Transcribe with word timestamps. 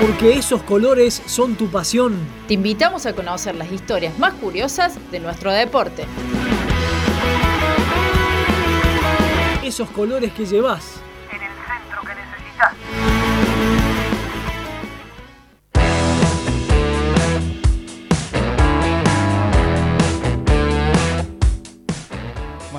Porque 0.00 0.34
esos 0.34 0.62
colores 0.62 1.22
son 1.24 1.54
tu 1.54 1.68
pasión. 1.68 2.18
Te 2.48 2.54
invitamos 2.54 3.06
a 3.06 3.14
conocer 3.14 3.54
las 3.54 3.72
historias 3.72 4.18
más 4.18 4.34
curiosas 4.34 4.98
de 5.10 5.20
nuestro 5.20 5.50
deporte. 5.50 6.04
Esos 9.64 9.88
colores 9.90 10.32
que 10.32 10.44
llevas. 10.44 11.00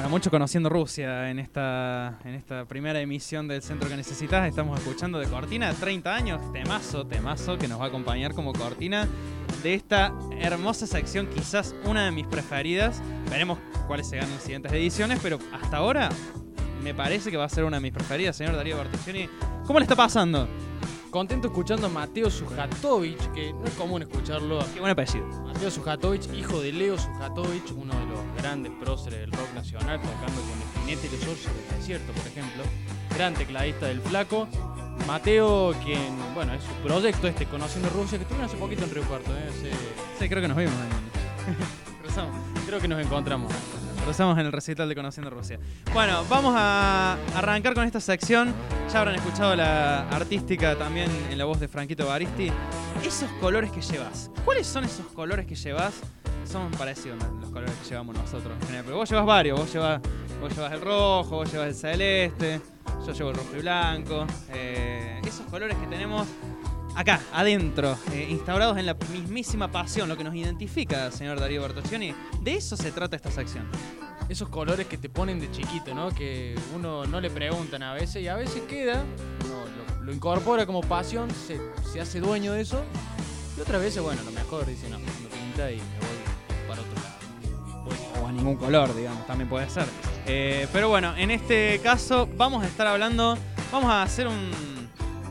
Mucho 0.10 0.32
conociendo 0.32 0.70
Rusia 0.70 1.30
en 1.30 1.38
esta, 1.38 2.18
en 2.24 2.34
esta 2.34 2.64
primera 2.64 3.02
emisión 3.02 3.48
del 3.48 3.62
Centro 3.62 3.90
que 3.90 3.98
Necesitas. 3.98 4.48
Estamos 4.48 4.80
escuchando 4.80 5.20
de 5.20 5.28
Cortina, 5.28 5.74
30 5.74 6.16
años, 6.16 6.54
temazo, 6.54 7.06
temazo, 7.06 7.58
que 7.58 7.68
nos 7.68 7.80
va 7.80 7.86
a 7.86 7.88
acompañar 7.90 8.34
como 8.34 8.54
Cortina 8.54 9.06
de 9.64 9.74
esta 9.74 10.14
hermosa 10.40 10.88
sección, 10.88 11.28
quizás 11.28 11.76
una 11.84 12.06
de 12.06 12.12
mis 12.12 12.26
preferidas. 12.26 13.02
Veremos 13.30 13.60
cuáles 13.86 14.08
se 14.08 14.16
ganan 14.16 14.32
en 14.32 14.40
siguientes 14.40 14.72
ediciones, 14.72 15.20
pero 15.22 15.40
hasta 15.52 15.78
ahora 15.78 16.10
me 16.82 16.94
parece 16.94 17.30
que 17.30 17.36
va 17.36 17.44
a 17.44 17.50
ser 17.50 17.66
una 17.66 17.78
de 17.78 17.82
mis 17.82 17.94
preferidas, 17.94 18.38
señor 18.38 18.56
Darío 18.56 18.78
Bertuccioni. 18.78 19.28
¿Cómo 19.66 19.80
le 19.80 19.84
está 19.84 19.96
pasando? 19.98 20.48
Contento 21.10 21.48
escuchando 21.48 21.88
a 21.88 21.90
Mateo 21.90 22.30
Sujatovic, 22.30 23.32
que 23.34 23.54
no 23.54 23.66
es 23.66 23.74
común 23.74 24.02
escucharlo. 24.04 24.60
Qué 24.74 24.80
buen 24.80 24.92
apellido. 24.92 25.26
Mateo 25.46 25.72
Sujatovic, 25.72 26.34
hijo 26.34 26.62
de 26.62 26.72
Leo 26.74 26.98
Sujatovic, 26.98 27.64
uno 27.76 27.94
de 27.98 28.06
los 28.06 28.20
grandes 28.38 28.72
próceres 28.80 29.22
del 29.22 29.32
rock 29.32 29.54
nacional, 29.56 30.00
tocando 30.02 30.42
con 30.42 30.62
Espinete 30.62 31.08
y 31.08 31.12
los 31.18 31.23
Osos 31.23 31.46
del 31.46 31.78
Desierto, 31.80 32.12
por 32.14 32.28
ejemplo. 32.28 32.64
Gran 33.16 33.34
tecladista 33.34 33.88
del 33.88 34.02
Flaco. 34.02 34.48
Mateo, 35.08 35.73
quien, 35.84 36.00
bueno, 36.36 36.54
es 36.54 36.64
su 36.64 36.72
proyecto 36.88 37.28
este, 37.28 37.46
Conociendo 37.46 37.90
Rusia, 37.90 38.18
que 38.18 38.24
estuvieron 38.24 38.50
hace 38.50 38.58
poquito 38.58 38.84
en 38.84 38.92
Río 38.92 39.03
Cuarto, 39.03 39.31
¿eh? 39.31 39.46
Hace- 39.50 39.72
Sí, 40.20 40.28
creo 40.30 40.42
que 40.42 40.48
nos 40.48 40.58
vimos 40.58 40.74
ahí. 40.74 41.53
Creo 42.66 42.81
que 42.81 42.88
nos 42.90 43.00
encontramos. 43.00 43.53
Cruzamos 44.08 44.39
en 44.39 44.45
el 44.45 44.53
recital 44.53 44.88
de 44.88 44.95
Conociendo 44.95 45.30
Rusia. 45.30 45.59
Bueno, 45.94 46.23
vamos 46.30 46.53
a 46.58 47.17
arrancar 47.36 47.73
con 47.73 47.83
esta 47.83 48.00
sección. 48.00 48.53
Ya 48.89 49.00
habrán 49.00 49.16
escuchado 49.16 49.53
la 49.53 50.08
artística 50.08 50.77
también 50.77 51.11
en 51.30 51.38
la 51.38 51.44
voz 51.44 51.59
de 51.59 51.67
Franquito 51.67 52.08
Baristi. 52.08 52.50
Esos 53.05 53.30
colores 53.41 53.69
que 53.69 53.81
llevas. 53.81 54.31
¿Cuáles 54.45 54.66
son 54.66 54.85
esos 54.85 55.08
colores 55.08 55.45
que 55.45 55.55
llevas? 55.55 55.94
Son 56.50 56.72
parecidos 56.72 57.22
a 57.22 57.28
los 57.41 57.50
colores 57.50 57.75
que 57.83 57.89
llevamos 57.89 58.16
nosotros 58.16 58.53
en 58.53 58.61
general. 58.61 58.85
Pero 58.85 58.95
vos 58.95 59.09
llevas 59.09 59.25
varios. 59.25 59.59
Vos 59.59 59.73
llevas, 59.73 60.02
vos 60.39 60.55
llevas 60.55 60.72
el 60.72 60.81
rojo, 60.81 61.35
vos 61.35 61.52
llevas 61.52 61.67
el 61.67 61.75
celeste. 61.75 62.61
Yo 63.05 63.11
llevo 63.11 63.31
el 63.31 63.35
rojo 63.35 63.58
y 63.58 63.59
blanco. 63.59 64.25
Eh, 64.53 65.19
esos 65.25 65.45
colores 65.47 65.75
que 65.78 65.88
tenemos 65.88 66.25
acá, 66.98 67.22
adentro, 67.31 67.98
eh, 68.12 68.28
instaurados 68.30 68.78
en 68.78 68.86
la 68.86 68.95
mismísima 69.12 69.72
pasión, 69.72 70.09
lo 70.09 70.17
que 70.17 70.23
nos 70.23 70.36
identifica, 70.36 71.09
señor 71.12 71.40
Darío 71.40 71.62
Bertoccioni. 71.62 72.14
De 72.42 72.56
eso 72.56 72.76
se 72.76 72.92
trata 72.92 73.16
esta 73.16 73.31
sección. 73.31 73.67
Esos 74.30 74.50
colores 74.50 74.88
que 74.88 74.98
te 74.98 75.08
ponen 75.08 75.40
de 75.40 75.50
chiquito, 75.52 75.94
¿no? 75.95 76.09
Que 76.09 76.56
uno 76.75 77.06
no 77.06 77.22
le 77.22 77.30
preguntan 77.30 77.84
a 77.84 77.94
veces 77.94 78.22
y 78.23 78.28
a 78.28 78.36
veces 78.36 78.62
queda, 78.64 79.03
uno 79.45 79.64
lo, 80.00 80.03
lo 80.06 80.14
incorpora 80.14 80.66
como 80.66 80.81
pasión, 80.81 81.30
se, 81.31 81.59
se 81.90 82.02
hace 82.02 82.20
dueño 82.20 82.52
de 82.53 82.62
eso. 82.62 82.84
Y 83.58 83.62
otras 83.62 83.81
veces, 83.81 84.02
bueno, 84.03 84.22
lo 84.23 84.31
mejor 84.31 84.66
dice, 84.66 84.90
no, 84.90 85.00
me 85.00 85.06
pinta 85.06 85.72
y 85.72 85.78
me 85.78 85.81
voy 86.00 86.68
para 86.68 86.81
otro 86.81 86.94
lado. 86.95 88.23
o 88.23 88.28
a 88.28 88.31
ningún 88.34 88.58
color, 88.58 88.94
digamos, 88.95 89.25
también 89.25 89.48
puede 89.50 89.70
ser. 89.70 89.86
Eh, 90.25 90.68
pero 90.73 90.90
bueno, 90.90 91.16
en 91.16 91.31
este 91.31 91.80
caso 91.81 92.28
vamos 92.36 92.64
a 92.64 92.68
estar 92.68 92.86
hablando, 92.86 93.38
vamos 93.72 93.90
a 93.90 94.03
hacer 94.03 94.28
un- 94.28 94.68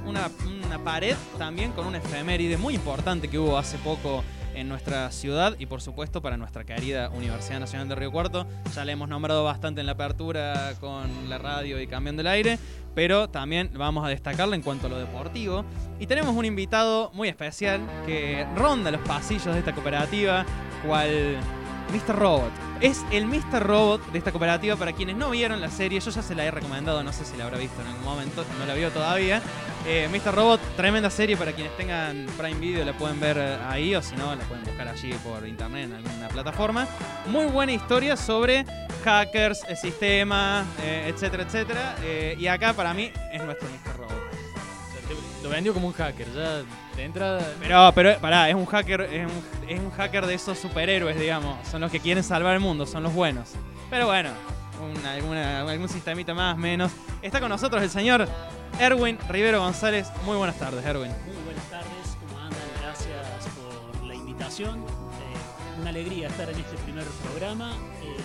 una, 0.06 0.30
una 0.76 0.84
pared 0.84 1.16
también 1.38 1.72
con 1.72 1.86
una 1.86 1.98
efeméride 1.98 2.58
muy 2.58 2.74
importante 2.74 3.28
que 3.28 3.38
hubo 3.38 3.56
hace 3.56 3.78
poco 3.78 4.22
en 4.54 4.68
nuestra 4.68 5.10
ciudad 5.10 5.56
y 5.58 5.64
por 5.64 5.80
supuesto 5.80 6.20
para 6.20 6.36
nuestra 6.36 6.64
querida 6.64 7.08
Universidad 7.10 7.60
Nacional 7.60 7.88
de 7.88 7.94
Río 7.94 8.12
Cuarto. 8.12 8.46
Ya 8.74 8.84
la 8.84 8.92
hemos 8.92 9.08
nombrado 9.08 9.42
bastante 9.42 9.80
en 9.80 9.86
la 9.86 9.92
apertura 9.92 10.74
con 10.78 11.30
la 11.30 11.38
radio 11.38 11.80
y 11.80 11.86
cambiando 11.86 12.20
el 12.20 12.26
aire, 12.26 12.58
pero 12.94 13.30
también 13.30 13.70
vamos 13.74 14.04
a 14.04 14.08
destacarla 14.08 14.54
en 14.54 14.60
cuanto 14.60 14.88
a 14.88 14.90
lo 14.90 14.98
deportivo. 14.98 15.64
Y 15.98 16.06
tenemos 16.06 16.34
un 16.36 16.44
invitado 16.44 17.10
muy 17.14 17.28
especial 17.28 17.80
que 18.04 18.46
ronda 18.54 18.90
los 18.90 19.00
pasillos 19.02 19.54
de 19.54 19.60
esta 19.60 19.72
cooperativa, 19.72 20.44
cual 20.86 21.38
Mr. 21.92 22.16
Robot. 22.16 22.50
Es 22.80 23.04
el 23.10 23.26
Mr. 23.26 23.62
Robot 23.62 24.12
de 24.12 24.18
esta 24.18 24.32
cooperativa. 24.32 24.76
Para 24.76 24.92
quienes 24.92 25.16
no 25.16 25.30
vieron 25.30 25.60
la 25.60 25.70
serie, 25.70 26.00
yo 26.00 26.10
ya 26.10 26.22
se 26.22 26.34
la 26.34 26.44
he 26.44 26.50
recomendado, 26.50 27.02
no 27.02 27.12
sé 27.12 27.24
si 27.24 27.36
la 27.36 27.44
habrá 27.44 27.58
visto 27.58 27.80
en 27.80 27.88
algún 27.88 28.04
momento, 28.04 28.44
no 28.58 28.66
la 28.66 28.74
vio 28.74 28.90
todavía. 28.90 29.40
Eh, 29.86 30.08
Mr. 30.10 30.34
Robot, 30.34 30.60
tremenda 30.76 31.10
serie 31.10 31.36
para 31.36 31.52
quienes 31.52 31.76
tengan 31.76 32.26
Prime 32.36 32.58
Video, 32.58 32.84
la 32.84 32.92
pueden 32.92 33.20
ver 33.20 33.38
eh, 33.38 33.56
ahí 33.66 33.94
o 33.94 34.02
si 34.02 34.16
no, 34.16 34.34
la 34.34 34.42
pueden 34.44 34.64
buscar 34.64 34.88
allí 34.88 35.12
por 35.14 35.46
internet 35.46 35.84
en 35.84 35.94
alguna 35.94 36.28
plataforma. 36.28 36.86
Muy 37.26 37.46
buena 37.46 37.72
historia 37.72 38.16
sobre 38.16 38.64
hackers, 39.04 39.62
el 39.68 39.76
sistema, 39.76 40.64
eh, 40.82 41.04
etcétera, 41.08 41.44
etcétera. 41.44 41.96
Eh, 42.02 42.36
y 42.38 42.48
acá 42.48 42.72
para 42.72 42.92
mí 42.92 43.12
es 43.32 43.42
nuestro 43.42 43.68
Mr. 43.68 43.95
lo 45.46 45.50
vendió 45.54 45.72
como 45.72 45.86
un 45.86 45.92
hacker, 45.92 46.26
ya 46.34 46.62
de 46.96 47.04
entrada. 47.04 47.40
Pero, 47.60 47.92
pero, 47.94 48.18
pará, 48.18 48.48
es 48.48 48.54
un 48.54 48.66
hacker, 48.66 49.00
es 49.02 49.26
un, 49.26 49.68
es 49.68 49.78
un 49.80 49.90
hacker 49.92 50.26
de 50.26 50.34
esos 50.34 50.58
superhéroes, 50.58 51.18
digamos. 51.18 51.56
Son 51.68 51.80
los 51.80 51.90
que 51.90 52.00
quieren 52.00 52.24
salvar 52.24 52.54
el 52.54 52.60
mundo, 52.60 52.84
son 52.86 53.02
los 53.04 53.12
buenos. 53.14 53.50
Pero 53.88 54.06
bueno, 54.06 54.30
un- 54.82 55.06
alguna- 55.06 55.60
algún 55.60 55.88
sistemita 55.88 56.34
más, 56.34 56.56
menos. 56.58 56.90
Está 57.22 57.38
con 57.40 57.48
nosotros 57.48 57.82
el 57.82 57.90
señor 57.90 58.28
Erwin 58.80 59.18
Rivero 59.28 59.60
González. 59.60 60.08
Muy 60.24 60.36
buenas 60.36 60.58
tardes, 60.58 60.84
Erwin. 60.84 61.12
Muy 61.26 61.44
buenas 61.44 61.64
tardes, 61.70 62.16
¿cómo 62.28 62.40
andan? 62.40 62.60
Gracias 62.82 63.54
por 63.54 64.04
la 64.06 64.14
invitación. 64.14 64.80
Eh, 64.80 65.80
una 65.80 65.90
alegría 65.90 66.26
estar 66.28 66.50
en 66.50 66.58
este 66.58 66.76
primer 66.78 67.04
programa. 67.04 67.70
Eh, 68.02 68.16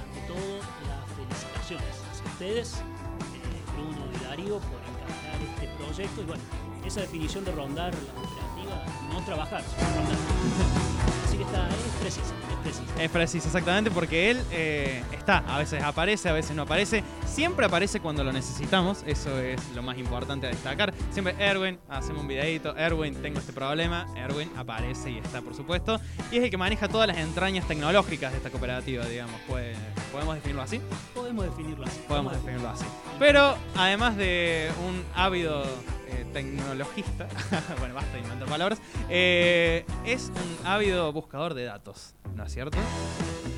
ante 0.00 0.26
todo, 0.28 0.58
las 0.88 1.16
felicitaciones 1.16 1.96
a 2.24 2.28
ustedes, 2.30 2.74
eh, 2.74 3.72
Bruno 3.74 4.06
y 4.14 4.24
Darío, 4.24 4.58
por 4.58 4.78
encargar 4.80 5.40
este 5.54 5.66
proyecto. 5.76 6.20
Y 6.22 6.24
bueno, 6.24 6.42
esa 6.84 7.00
definición 7.00 7.44
de 7.44 7.52
rondar 7.52 7.92
la 7.94 8.12
cooperativa, 8.12 8.84
no 9.12 9.20
trabajar, 9.24 9.62
sino 9.62 9.88
rondar. 9.96 10.16
Así 11.26 11.36
que 11.36 11.44
está, 11.44 11.68
es 11.68 11.74
precisa, 12.00 12.34
es 12.50 12.56
precisa. 12.62 13.02
Es 13.02 13.10
preciso, 13.10 13.46
exactamente, 13.46 13.90
porque 13.92 14.30
él 14.32 14.42
eh, 14.50 15.02
está. 15.12 15.38
A 15.46 15.58
veces 15.58 15.80
aparece, 15.82 16.28
a 16.28 16.32
veces 16.32 16.56
no 16.56 16.62
aparece. 16.62 17.04
Siempre 17.24 17.66
aparece 17.66 18.00
cuando 18.00 18.24
lo 18.24 18.32
necesitamos. 18.32 19.04
Eso 19.06 19.38
es 19.40 19.60
lo 19.74 19.82
más 19.82 19.96
importante 19.96 20.48
a 20.48 20.50
destacar. 20.50 20.92
Siempre, 21.12 21.36
Erwin, 21.38 21.78
hacemos 21.88 22.22
un 22.22 22.28
videito. 22.28 22.76
Erwin, 22.76 23.14
tengo 23.22 23.38
este 23.38 23.52
problema. 23.52 24.06
Erwin 24.16 24.50
aparece 24.56 25.12
y 25.12 25.18
está, 25.18 25.40
por 25.40 25.54
supuesto. 25.54 26.00
Y 26.32 26.38
es 26.38 26.44
el 26.44 26.50
que 26.50 26.56
maneja 26.58 26.88
todas 26.88 27.06
las 27.06 27.18
entrañas 27.18 27.66
tecnológicas 27.68 28.32
de 28.32 28.38
esta 28.38 28.50
cooperativa, 28.50 29.04
digamos. 29.06 29.40
Puede- 29.42 29.76
¿Podemos 30.10 30.34
definirlo 30.34 30.62
así? 30.62 30.80
Podemos 31.14 31.44
definirlo 31.44 31.86
así. 31.86 32.00
Podemos 32.08 32.32
definirlo 32.32 32.68
así. 32.70 32.84
Pero 33.20 33.56
además 33.76 34.16
de 34.16 34.68
un 34.88 35.04
ávido 35.14 35.62
eh, 36.10 36.26
tecnologista, 36.32 37.28
bueno, 37.78 37.94
basta 37.94 38.12
de 38.14 38.20
inventar 38.20 38.48
palabras, 38.48 38.80
eh, 39.08 39.84
es 40.04 40.30
un 40.34 40.66
ávido 40.66 41.12
buscador 41.12 41.54
de 41.54 41.64
datos, 41.64 42.14
¿no 42.34 42.44
es 42.44 42.52
cierto? 42.52 42.78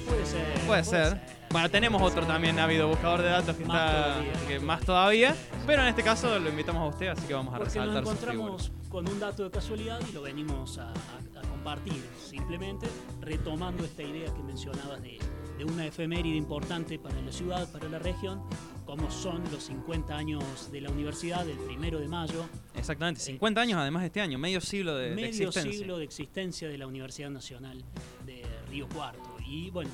Puede 0.08 0.26
ser. 0.26 0.60
Puede 0.66 0.84
ser. 0.84 1.20
Bueno, 1.50 1.70
tenemos 1.70 2.00
otro 2.02 2.26
también 2.26 2.58
ávido 2.58 2.88
buscador 2.88 3.20
de 3.22 3.28
datos 3.28 3.56
que 3.56 3.64
Más 3.64 3.90
está 3.90 4.04
todavía. 4.14 4.32
que 4.48 4.60
más 4.60 4.80
todavía, 4.80 5.36
pero 5.66 5.82
en 5.82 5.88
este 5.88 6.02
caso 6.02 6.38
lo 6.38 6.48
invitamos 6.48 6.82
a 6.82 6.86
usted, 6.86 7.08
así 7.08 7.26
que 7.26 7.34
vamos 7.34 7.54
a 7.54 7.58
Porque 7.58 7.78
nos 7.78 7.86
resaltar 7.94 8.04
figura. 8.32 8.48
encontramos 8.48 8.72
con 8.88 9.08
un 9.08 9.20
dato 9.20 9.44
de 9.44 9.50
casualidad 9.50 10.00
y 10.08 10.12
lo 10.12 10.22
venimos 10.22 10.78
a, 10.78 10.88
a- 10.88 10.92
a 11.38 11.42
compartir, 11.50 12.02
simplemente 12.22 12.86
retomando 13.20 13.84
esta 13.84 14.02
idea 14.02 14.32
que 14.32 14.42
mencionabas 14.42 15.02
de, 15.02 15.18
de 15.64 15.72
una 15.72 15.86
efeméride 15.86 16.34
importante 16.36 16.98
para 16.98 17.20
la 17.20 17.30
ciudad, 17.30 17.70
para 17.70 17.88
la 17.88 18.00
región, 18.00 18.42
como 18.84 19.08
son 19.12 19.44
los 19.52 19.62
50 19.64 20.16
años 20.16 20.72
de 20.72 20.80
la 20.80 20.90
universidad, 20.90 21.46
del 21.46 21.56
primero 21.58 22.00
de 22.00 22.08
mayo, 22.08 22.46
Exactamente, 22.74 23.20
50 23.20 23.60
años 23.60 23.78
además 23.78 24.02
de 24.02 24.06
este 24.08 24.20
año, 24.20 24.38
medio 24.38 24.60
siglo 24.60 24.96
de, 24.96 25.10
de 25.10 25.14
medio 25.14 25.28
existencia. 25.28 25.72
siglo 25.72 25.98
de 25.98 26.04
existencia 26.04 26.68
de 26.68 26.78
la 26.78 26.86
Universidad 26.88 27.30
Nacional 27.30 27.84
de 28.26 28.42
Río 28.70 28.88
Cuarto. 28.88 29.36
Y 29.46 29.70
bueno, 29.70 29.90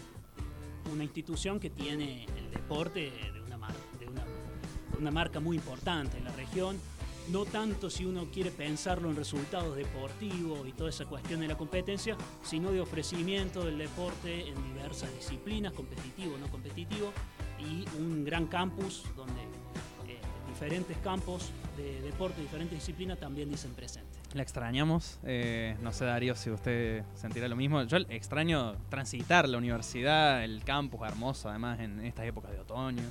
una 0.90 1.04
institución 1.04 1.60
que 1.60 1.68
tiene 1.68 2.24
el 2.38 2.50
deporte 2.50 3.12
de 3.34 3.40
una, 3.42 3.58
mar- 3.58 3.74
de 4.00 4.06
una, 4.06 4.24
una 4.98 5.10
marca 5.10 5.38
muy 5.38 5.56
importante 5.58 6.16
en 6.16 6.24
la 6.24 6.32
región. 6.32 6.78
No 7.30 7.44
tanto 7.44 7.90
si 7.90 8.06
uno 8.06 8.26
quiere 8.32 8.50
pensarlo 8.50 9.10
en 9.10 9.16
resultados 9.16 9.76
deportivos 9.76 10.66
y 10.66 10.72
toda 10.72 10.88
esa 10.88 11.04
cuestión 11.04 11.40
de 11.40 11.48
la 11.48 11.56
competencia, 11.56 12.16
sino 12.42 12.72
de 12.72 12.80
ofrecimiento 12.80 13.64
del 13.64 13.76
deporte 13.76 14.48
en 14.48 14.74
diversas 14.74 15.14
disciplinas, 15.14 15.72
competitivo, 15.72 16.38
no 16.38 16.48
competitivo, 16.48 17.12
y 17.58 17.84
un 17.98 18.24
gran 18.24 18.46
campus 18.46 19.04
donde 19.14 19.42
eh, 19.42 20.18
diferentes 20.48 20.96
campos 20.98 21.50
de 21.76 22.00
deporte, 22.00 22.40
diferentes 22.40 22.78
disciplinas 22.78 23.18
también 23.18 23.50
dicen 23.50 23.72
presente. 23.74 24.08
La 24.34 24.42
extrañamos. 24.42 25.18
eh, 25.24 25.76
no 25.82 25.92
sé, 25.92 26.04
Darío, 26.06 26.34
si 26.34 26.50
usted 26.50 27.04
sentirá 27.14 27.46
lo 27.48 27.56
mismo. 27.56 27.82
Yo 27.84 27.98
extraño 28.08 28.74
transitar 28.88 29.48
la 29.48 29.58
universidad, 29.58 30.44
el 30.44 30.64
campus 30.64 31.06
hermoso, 31.06 31.48
además, 31.48 31.80
en 31.80 32.04
estas 32.04 32.26
épocas 32.26 32.52
de 32.52 32.60
otoño. 32.60 33.02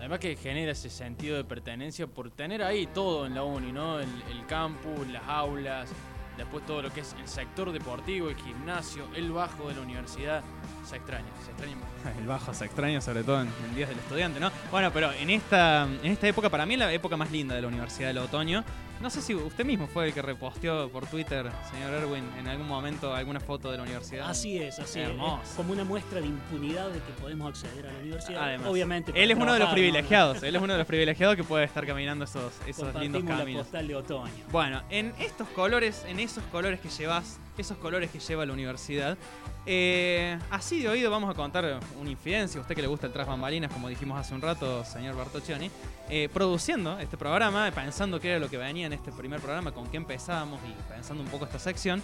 Además 0.00 0.18
que 0.18 0.34
genera 0.34 0.72
ese 0.72 0.88
sentido 0.88 1.36
de 1.36 1.44
pertenencia 1.44 2.06
por 2.06 2.30
tener 2.30 2.62
ahí 2.62 2.86
todo 2.86 3.26
en 3.26 3.34
la 3.34 3.42
uni, 3.42 3.70
¿no? 3.70 4.00
El, 4.00 4.08
el 4.30 4.46
campus, 4.46 5.06
las 5.08 5.22
aulas, 5.28 5.90
después 6.40 6.64
todo 6.66 6.82
lo 6.82 6.92
que 6.92 7.00
es 7.00 7.14
el 7.20 7.28
sector 7.28 7.72
deportivo, 7.72 8.28
el 8.28 8.36
gimnasio, 8.36 9.06
el 9.14 9.30
bajo 9.32 9.68
de 9.68 9.74
la 9.74 9.80
universidad. 9.82 10.42
Se 10.84 10.96
extraña, 10.96 11.26
se 11.44 11.50
extraña 11.50 11.76
mucho. 11.76 11.90
El 12.20 12.26
bajo 12.26 12.52
se 12.54 12.64
extraña, 12.64 13.00
sobre 13.00 13.22
todo 13.22 13.42
en, 13.42 13.48
en 13.68 13.74
días 13.76 13.88
del 13.90 13.98
estudiante, 13.98 14.40
¿no? 14.40 14.50
Bueno, 14.72 14.90
pero 14.92 15.12
en 15.12 15.30
esta, 15.30 15.84
en 15.84 16.10
esta 16.10 16.26
época, 16.26 16.48
para 16.48 16.64
mí 16.66 16.74
es 16.74 16.80
la 16.80 16.92
época 16.92 17.16
más 17.16 17.30
linda 17.30 17.54
de 17.54 17.62
la 17.62 17.68
Universidad 17.68 18.08
del 18.08 18.18
Otoño. 18.18 18.64
No 19.00 19.08
sé 19.08 19.22
si 19.22 19.34
usted 19.34 19.64
mismo 19.64 19.86
fue 19.86 20.08
el 20.08 20.12
que 20.12 20.20
reposteó 20.20 20.90
por 20.90 21.06
Twitter, 21.06 21.50
señor 21.72 21.94
Erwin, 21.94 22.22
en 22.38 22.46
algún 22.48 22.66
momento 22.68 23.14
alguna 23.14 23.40
foto 23.40 23.70
de 23.70 23.78
la 23.78 23.84
universidad. 23.84 24.28
Así 24.28 24.58
es, 24.58 24.78
así 24.78 25.00
Hermoso. 25.00 25.40
es. 25.42 25.48
Como 25.56 25.72
una 25.72 25.84
muestra 25.84 26.20
de 26.20 26.26
impunidad 26.26 26.90
de 26.90 26.98
que 26.98 27.12
podemos 27.18 27.48
acceder 27.48 27.86
a 27.86 27.92
la 27.92 27.98
universidad. 27.98 28.42
Además, 28.42 28.68
Obviamente. 28.68 29.12
él 29.14 29.30
es 29.30 29.38
uno 29.38 29.54
de 29.54 29.58
los 29.58 29.70
privilegiados, 29.70 30.42
él 30.42 30.54
es 30.54 30.60
uno 30.60 30.74
de 30.74 30.78
los 30.80 30.86
privilegiados 30.86 31.34
que 31.36 31.44
puede 31.44 31.64
estar 31.64 31.86
caminando 31.86 32.24
esos, 32.26 32.52
esos 32.66 32.94
lindos 32.96 33.22
Compartimos 33.22 33.30
la 33.30 33.38
caminos. 33.38 33.62
postal 33.62 33.88
de 33.88 33.94
otoño. 33.96 34.32
Bueno, 34.52 34.82
en 34.90 35.14
estos 35.18 35.48
colores, 35.48 36.04
en 36.06 36.20
esos 36.30 36.44
colores 36.44 36.80
que 36.80 36.88
llevas, 36.88 37.38
esos 37.58 37.76
colores 37.78 38.10
que 38.10 38.20
lleva 38.20 38.46
la 38.46 38.52
universidad, 38.52 39.18
eh, 39.66 40.38
así 40.50 40.80
de 40.80 40.88
oído 40.88 41.10
vamos 41.10 41.28
a 41.30 41.34
contar 41.34 41.80
una 42.00 42.10
infidencia, 42.10 42.60
usted 42.60 42.74
que 42.74 42.82
le 42.82 42.88
gusta 42.88 43.06
el 43.06 43.12
tras 43.12 43.26
bambalinas, 43.26 43.72
como 43.72 43.88
dijimos 43.88 44.18
hace 44.18 44.34
un 44.34 44.40
rato, 44.40 44.84
señor 44.84 45.16
Bartoccioni, 45.16 45.70
eh, 46.08 46.28
produciendo 46.32 46.98
este 46.98 47.16
programa, 47.16 47.70
pensando 47.72 48.20
qué 48.20 48.30
era 48.30 48.38
lo 48.38 48.48
que 48.48 48.56
venía 48.56 48.86
en 48.86 48.92
este 48.92 49.12
primer 49.12 49.40
programa, 49.40 49.72
con 49.72 49.88
qué 49.88 49.96
empezábamos 49.96 50.60
y 50.68 50.92
pensando 50.92 51.22
un 51.22 51.28
poco 51.28 51.44
esta 51.44 51.58
sección, 51.58 52.02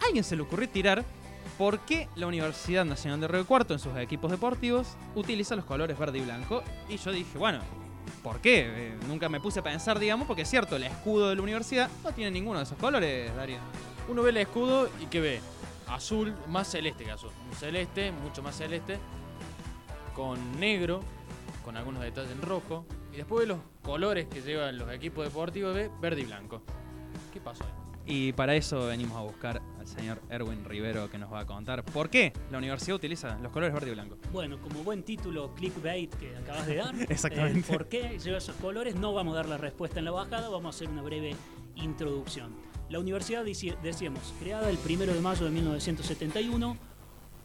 a 0.00 0.06
alguien 0.06 0.24
se 0.24 0.36
le 0.36 0.42
ocurrió 0.42 0.68
tirar 0.68 1.04
por 1.58 1.80
qué 1.80 2.08
la 2.16 2.26
Universidad 2.26 2.84
Nacional 2.84 3.20
de 3.20 3.28
Río 3.28 3.46
Cuarto 3.46 3.72
en 3.72 3.80
sus 3.80 3.96
equipos 3.96 4.30
deportivos 4.30 4.96
utiliza 5.14 5.56
los 5.56 5.64
colores 5.64 5.98
verde 5.98 6.18
y 6.18 6.22
blanco. 6.22 6.62
Y 6.88 6.98
yo 6.98 7.12
dije, 7.12 7.38
bueno, 7.38 7.60
¿por 8.26 8.40
qué? 8.40 8.64
Eh, 8.66 8.98
nunca 9.06 9.28
me 9.28 9.38
puse 9.38 9.60
a 9.60 9.62
pensar, 9.62 10.00
digamos, 10.00 10.26
porque 10.26 10.42
es 10.42 10.50
cierto, 10.50 10.74
el 10.74 10.82
escudo 10.82 11.28
de 11.28 11.36
la 11.36 11.42
universidad 11.42 11.88
no 12.02 12.10
tiene 12.10 12.32
ninguno 12.32 12.58
de 12.58 12.64
esos 12.64 12.76
colores, 12.76 13.32
Darío. 13.36 13.58
Uno 14.08 14.20
ve 14.24 14.30
el 14.30 14.38
escudo 14.38 14.90
y 15.00 15.06
que 15.06 15.20
ve 15.20 15.40
azul, 15.86 16.34
más 16.48 16.66
celeste 16.66 17.04
que 17.04 17.12
azul. 17.12 17.30
Un 17.48 17.56
celeste, 17.56 18.10
mucho 18.10 18.42
más 18.42 18.56
celeste, 18.56 18.98
con 20.12 20.58
negro, 20.58 21.02
con 21.64 21.76
algunos 21.76 22.02
detalles 22.02 22.32
en 22.32 22.42
rojo. 22.42 22.84
Y 23.12 23.18
después 23.18 23.42
ve 23.42 23.46
los 23.46 23.60
colores 23.80 24.26
que 24.26 24.42
llevan 24.42 24.76
los 24.76 24.90
equipos 24.90 25.24
deportivos, 25.24 25.72
ve 25.72 25.88
verde 26.00 26.22
y 26.22 26.24
blanco. 26.24 26.62
¿Qué 27.32 27.40
pasó 27.40 27.62
ahí? 27.62 27.70
Y 28.06 28.32
para 28.32 28.56
eso 28.56 28.88
venimos 28.88 29.16
a 29.16 29.20
buscar 29.20 29.62
al 29.86 30.00
señor 30.00 30.20
Erwin 30.28 30.64
Rivero 30.64 31.08
que 31.08 31.16
nos 31.18 31.32
va 31.32 31.40
a 31.40 31.46
contar 31.46 31.84
por 31.84 32.10
qué 32.10 32.32
la 32.50 32.58
universidad 32.58 32.96
utiliza 32.96 33.38
los 33.38 33.52
colores 33.52 33.72
verde 33.72 33.90
y 33.90 33.94
blanco. 33.94 34.18
Bueno, 34.32 34.58
como 34.60 34.82
buen 34.82 35.04
título 35.04 35.54
clickbait 35.54 36.12
que 36.16 36.36
acabas 36.36 36.66
de 36.66 36.76
dar, 36.76 36.94
Exactamente. 37.08 37.60
eh, 37.60 37.76
¿por 37.76 37.88
qué 37.88 38.18
lleva 38.18 38.38
esos 38.38 38.56
colores? 38.56 38.96
No 38.96 39.12
vamos 39.14 39.34
a 39.34 39.36
dar 39.36 39.48
la 39.48 39.58
respuesta 39.58 40.00
en 40.00 40.06
la 40.06 40.10
bajada, 40.10 40.48
vamos 40.48 40.74
a 40.74 40.76
hacer 40.76 40.88
una 40.88 41.02
breve 41.02 41.36
introducción. 41.76 42.54
La 42.88 42.98
universidad, 42.98 43.44
decíamos, 43.44 44.34
creada 44.40 44.70
el 44.70 44.78
1 44.84 45.06
de 45.06 45.20
mayo 45.20 45.44
de 45.44 45.50
1971, 45.50 46.76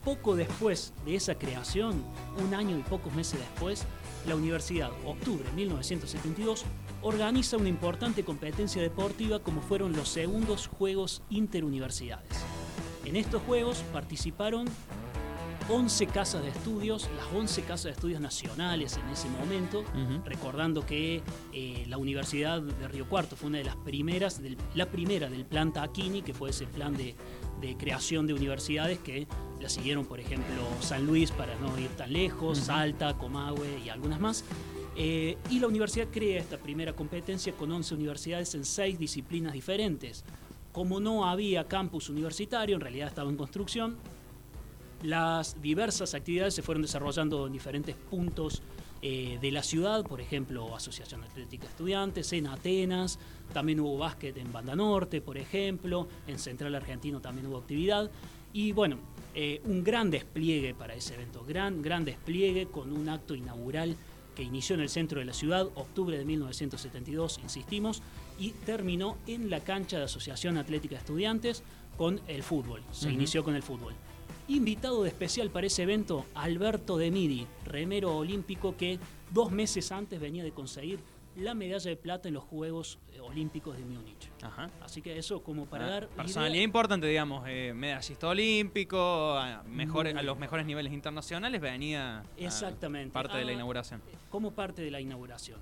poco 0.04 0.36
después 0.36 0.92
de 1.04 1.14
esa 1.16 1.36
creación, 1.36 2.04
un 2.44 2.54
año 2.54 2.78
y 2.78 2.82
pocos 2.82 3.14
meses 3.14 3.38
después, 3.38 3.86
la 4.26 4.36
universidad, 4.36 4.90
octubre 5.06 5.44
de 5.44 5.52
1972, 5.52 6.64
organiza 7.02 7.56
una 7.56 7.68
importante 7.68 8.24
competencia 8.24 8.82
deportiva 8.82 9.40
como 9.40 9.60
fueron 9.60 9.92
los 9.92 10.08
segundos 10.08 10.68
Juegos 10.68 11.22
Interuniversidades. 11.30 12.44
En 13.04 13.16
estos 13.16 13.42
Juegos 13.42 13.82
participaron 13.92 14.66
11 15.68 16.06
casas 16.06 16.42
de 16.42 16.48
estudios, 16.50 17.08
las 17.16 17.26
11 17.34 17.62
casas 17.62 17.84
de 17.84 17.90
estudios 17.92 18.20
nacionales 18.20 18.96
en 18.96 19.08
ese 19.10 19.28
momento, 19.28 19.84
recordando 20.24 20.84
que 20.84 21.22
eh, 21.52 21.84
la 21.88 21.98
Universidad 21.98 22.60
de 22.60 22.88
Río 22.88 23.08
Cuarto 23.08 23.36
fue 23.36 23.48
una 23.48 23.58
de 23.58 23.64
las 23.64 23.76
primeras, 23.76 24.42
del- 24.42 24.56
la 24.74 24.86
primera 24.86 25.28
del 25.30 25.44
plan 25.44 25.72
Taquini, 25.72 26.22
que 26.22 26.34
fue 26.34 26.50
ese 26.50 26.66
plan 26.66 26.96
de, 26.96 27.14
de 27.60 27.76
creación 27.76 28.26
de 28.26 28.34
universidades 28.34 28.98
que 28.98 29.26
la 29.60 29.68
siguieron, 29.68 30.04
por 30.04 30.20
ejemplo, 30.20 30.62
San 30.80 31.06
Luis, 31.06 31.30
para 31.30 31.54
no 31.56 31.78
ir 31.78 31.88
tan 31.90 32.12
lejos. 32.12 32.58
Salta, 32.58 33.16
Comahue 33.16 33.80
y 33.84 33.88
algunas 33.88 34.20
más. 34.20 34.44
Eh, 34.96 35.38
y 35.48 35.58
la 35.60 35.68
universidad 35.68 36.08
crea 36.10 36.40
esta 36.40 36.58
primera 36.58 36.92
competencia 36.92 37.52
con 37.54 37.70
11 37.72 37.94
universidades 37.94 38.54
en 38.54 38.64
6 38.64 38.98
disciplinas 38.98 39.52
diferentes. 39.52 40.24
Como 40.72 41.00
no 41.00 41.26
había 41.26 41.64
campus 41.68 42.08
universitario, 42.08 42.74
en 42.76 42.80
realidad 42.80 43.08
estaba 43.08 43.30
en 43.30 43.36
construcción, 43.36 43.96
las 45.02 45.60
diversas 45.60 46.14
actividades 46.14 46.54
se 46.54 46.62
fueron 46.62 46.82
desarrollando 46.82 47.46
en 47.46 47.52
diferentes 47.52 47.94
puntos 47.96 48.62
eh, 49.04 49.38
de 49.40 49.50
la 49.50 49.64
ciudad, 49.64 50.04
por 50.04 50.20
ejemplo, 50.20 50.76
Asociación 50.76 51.24
Atlética 51.24 51.66
Estudiantes, 51.66 52.32
en 52.32 52.46
Atenas, 52.46 53.18
también 53.52 53.80
hubo 53.80 53.98
básquet 53.98 54.36
en 54.36 54.52
Banda 54.52 54.76
Norte, 54.76 55.20
por 55.20 55.36
ejemplo, 55.36 56.06
en 56.28 56.38
Central 56.38 56.74
Argentino 56.76 57.20
también 57.20 57.48
hubo 57.48 57.58
actividad. 57.58 58.10
Y 58.52 58.70
bueno, 58.70 58.98
eh, 59.34 59.60
un 59.64 59.82
gran 59.82 60.10
despliegue 60.10 60.74
para 60.74 60.94
ese 60.94 61.14
evento, 61.14 61.44
gran, 61.44 61.82
gran 61.82 62.04
despliegue 62.04 62.66
con 62.66 62.92
un 62.92 63.08
acto 63.08 63.34
inaugural 63.34 63.96
que 64.36 64.44
inició 64.44 64.74
en 64.74 64.82
el 64.82 64.88
centro 64.88 65.18
de 65.18 65.26
la 65.26 65.32
ciudad, 65.32 65.66
octubre 65.74 66.16
de 66.16 66.24
1972, 66.24 67.40
insistimos, 67.42 68.02
y 68.38 68.50
terminó 68.50 69.16
en 69.26 69.50
la 69.50 69.60
cancha 69.60 69.98
de 69.98 70.04
Asociación 70.04 70.58
Atlética 70.58 70.96
Estudiantes 70.96 71.64
con 71.96 72.20
el 72.28 72.42
fútbol. 72.42 72.82
Se 72.92 73.10
inició 73.10 73.42
con 73.42 73.56
el 73.56 73.62
fútbol. 73.62 73.94
Invitado 74.56 75.02
de 75.02 75.08
especial 75.08 75.48
para 75.48 75.66
ese 75.66 75.82
evento, 75.82 76.26
Alberto 76.34 76.98
de 76.98 77.10
Midi, 77.10 77.46
remero 77.64 78.14
olímpico 78.18 78.76
que 78.76 78.98
dos 79.30 79.50
meses 79.50 79.90
antes 79.92 80.20
venía 80.20 80.44
de 80.44 80.52
conseguir 80.52 80.98
la 81.36 81.54
medalla 81.54 81.88
de 81.88 81.96
plata 81.96 82.28
en 82.28 82.34
los 82.34 82.44
Juegos 82.44 82.98
eh, 83.14 83.20
Olímpicos 83.20 83.78
de 83.78 83.84
Múnich. 83.86 84.28
Ajá. 84.42 84.68
Así 84.82 85.00
que 85.00 85.16
eso 85.16 85.42
como 85.42 85.64
para 85.64 85.86
Ah, 85.86 85.90
dar... 85.90 86.08
personalidad 86.08 86.56
idea- 86.56 86.64
importante, 86.64 87.06
digamos, 87.06 87.44
eh, 87.48 87.72
medallista 87.74 88.28
olímpico, 88.28 88.98
a, 89.38 89.62
mejor, 89.62 90.06
a 90.06 90.22
los 90.22 90.38
mejores 90.38 90.66
niveles 90.66 90.92
internacionales 90.92 91.58
venía 91.58 92.22
Exactamente. 92.36 93.10
parte 93.10 93.38
de 93.38 93.46
la 93.46 93.52
Ah, 93.52 93.54
inauguración. 93.54 94.02
como 94.28 94.50
parte 94.50 94.82
de 94.82 94.90
la 94.90 95.00
inauguración. 95.00 95.58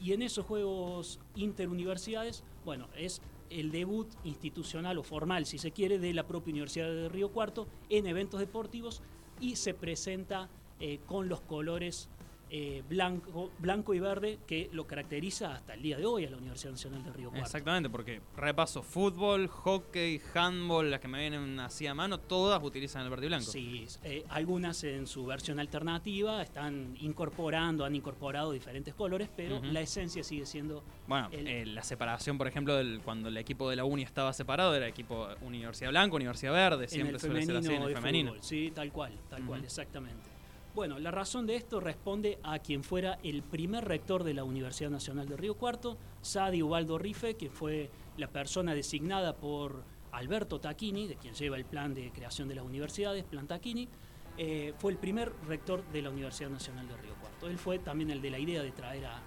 Y 0.00 0.14
en 0.14 0.22
esos 0.22 0.44
Juegos 0.46 1.20
Interuniversidades, 1.36 2.42
bueno, 2.64 2.88
es 2.96 3.22
el 3.58 3.70
debut 3.70 4.08
institucional 4.24 4.98
o 4.98 5.02
formal, 5.02 5.46
si 5.46 5.58
se 5.58 5.70
quiere, 5.70 5.98
de 5.98 6.14
la 6.14 6.26
propia 6.26 6.52
Universidad 6.52 6.88
de 6.88 7.08
Río 7.08 7.30
Cuarto 7.30 7.68
en 7.88 8.06
eventos 8.06 8.40
deportivos 8.40 9.02
y 9.40 9.56
se 9.56 9.74
presenta 9.74 10.48
eh, 10.80 10.98
con 11.06 11.28
los 11.28 11.40
colores 11.40 12.08
eh, 12.54 12.82
blanco, 12.86 13.50
blanco 13.58 13.94
y 13.94 13.98
verde 14.00 14.38
que 14.46 14.68
lo 14.72 14.86
caracteriza 14.86 15.54
hasta 15.54 15.72
el 15.72 15.80
día 15.80 15.96
de 15.96 16.04
hoy 16.04 16.26
a 16.26 16.30
la 16.30 16.36
Universidad 16.36 16.72
Nacional 16.72 17.02
de 17.02 17.10
Río 17.10 17.30
Cuarto. 17.30 17.46
Exactamente, 17.46 17.88
porque 17.88 18.20
repaso 18.36 18.82
fútbol, 18.82 19.48
hockey, 19.48 20.20
handball, 20.34 20.90
las 20.90 21.00
que 21.00 21.08
me 21.08 21.18
vienen 21.18 21.58
así 21.60 21.86
a 21.86 21.94
mano, 21.94 22.20
todas 22.20 22.62
utilizan 22.62 23.04
el 23.04 23.08
verde 23.10 23.24
y 23.24 23.28
blanco. 23.28 23.50
Sí, 23.50 23.86
eh, 24.04 24.22
algunas 24.28 24.84
en 24.84 25.06
su 25.06 25.24
versión 25.24 25.58
alternativa 25.60 26.42
están 26.42 26.94
incorporando, 27.00 27.86
han 27.86 27.94
incorporado 27.96 28.52
diferentes 28.52 28.94
colores, 28.94 29.30
pero 29.34 29.62
la 29.62 29.80
esencia 29.80 30.22
sigue 30.22 30.44
siendo 30.44 30.84
Bueno, 31.06 31.28
El- 31.32 31.48
eh, 31.48 31.64
la 31.64 31.82
separación, 31.82 32.36
por 32.36 32.48
ejemplo, 32.48 32.76
del, 32.76 33.00
cuando 33.02 33.28
el 33.30 33.36
equipo 33.38 33.70
de 33.70 33.76
la 33.76 33.84
uni 33.84 34.02
estaba 34.02 34.30
separado, 34.34 34.74
era 34.74 34.86
equipo 34.86 35.26
Universidad 35.40 35.88
Blanca, 35.88 36.16
Universidad 36.16 36.52
Verde, 36.52 36.84
en 36.84 36.90
siempre 36.90 37.14
el 37.14 37.20
suele 37.20 37.46
ser 37.46 37.56
así 37.56 37.72
en 37.72 37.82
el 37.82 37.94
femenino. 37.94 38.30
fútbol. 38.32 38.44
Sí, 38.44 38.70
tal 38.74 38.92
cual, 38.92 39.12
tal 39.30 39.46
cual, 39.46 39.64
exactamente. 39.64 40.31
Bueno, 40.74 40.98
la 40.98 41.10
razón 41.10 41.46
de 41.46 41.56
esto 41.56 41.80
responde 41.80 42.38
a 42.42 42.58
quien 42.58 42.82
fuera 42.82 43.18
el 43.22 43.42
primer 43.42 43.84
rector 43.84 44.24
de 44.24 44.32
la 44.32 44.42
Universidad 44.42 44.88
Nacional 44.88 45.28
de 45.28 45.36
Río 45.36 45.54
Cuarto, 45.54 45.98
Sadi 46.22 46.62
Ubaldo 46.62 46.96
Rife, 46.96 47.34
que 47.34 47.50
fue 47.50 47.90
la 48.16 48.28
persona 48.28 48.74
designada 48.74 49.36
por 49.36 49.82
Alberto 50.12 50.60
Tacchini, 50.60 51.08
de 51.08 51.16
quien 51.16 51.34
lleva 51.34 51.58
el 51.58 51.66
plan 51.66 51.92
de 51.92 52.10
creación 52.10 52.48
de 52.48 52.54
las 52.54 52.64
universidades, 52.64 53.22
Plan 53.24 53.46
Tacchini, 53.46 53.86
eh, 54.38 54.72
fue 54.78 54.92
el 54.92 54.98
primer 54.98 55.30
rector 55.46 55.84
de 55.92 56.00
la 56.00 56.08
Universidad 56.08 56.48
Nacional 56.48 56.88
de 56.88 56.96
Río 56.96 57.14
Cuarto. 57.20 57.48
Él 57.48 57.58
fue 57.58 57.78
también 57.78 58.10
el 58.10 58.22
de 58.22 58.30
la 58.30 58.38
idea 58.38 58.62
de 58.62 58.72
traer 58.72 59.04
a, 59.04 59.20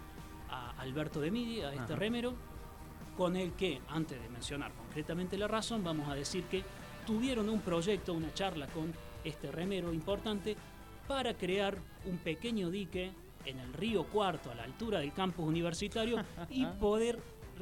a 0.50 0.72
Alberto 0.82 1.22
de 1.22 1.30
Midi, 1.30 1.62
a 1.62 1.70
este 1.70 1.94
Ajá. 1.94 1.96
remero, 1.96 2.34
con 3.16 3.36
el 3.36 3.52
que, 3.54 3.82
antes 3.90 4.20
de 4.20 4.30
mencionar 4.30 4.74
concretamente 4.74 5.38
la 5.38 5.48
razón, 5.48 5.84
vamos 5.84 6.10
a 6.10 6.16
decir 6.16 6.46
que 6.46 6.64
tuvieron 7.06 7.50
un 7.50 7.62
proyecto, 7.62 8.14
una 8.14 8.34
charla 8.34 8.66
con 8.66 8.92
este 9.24 9.52
remero 9.52 9.94
importante 9.94 10.56
para 11.08 11.34
crear 11.36 11.78
un 12.06 12.18
pequeño 12.18 12.70
dique 12.70 13.12
en 13.46 13.60
el 13.60 13.74
río 13.74 14.06
Cuarto, 14.06 14.52
a 14.52 14.56
la 14.56 14.64
altura 14.64 15.00
del 15.00 15.14
campus 15.14 15.46
universitario, 15.48 16.18
y 16.50 16.66
poder 16.80 17.20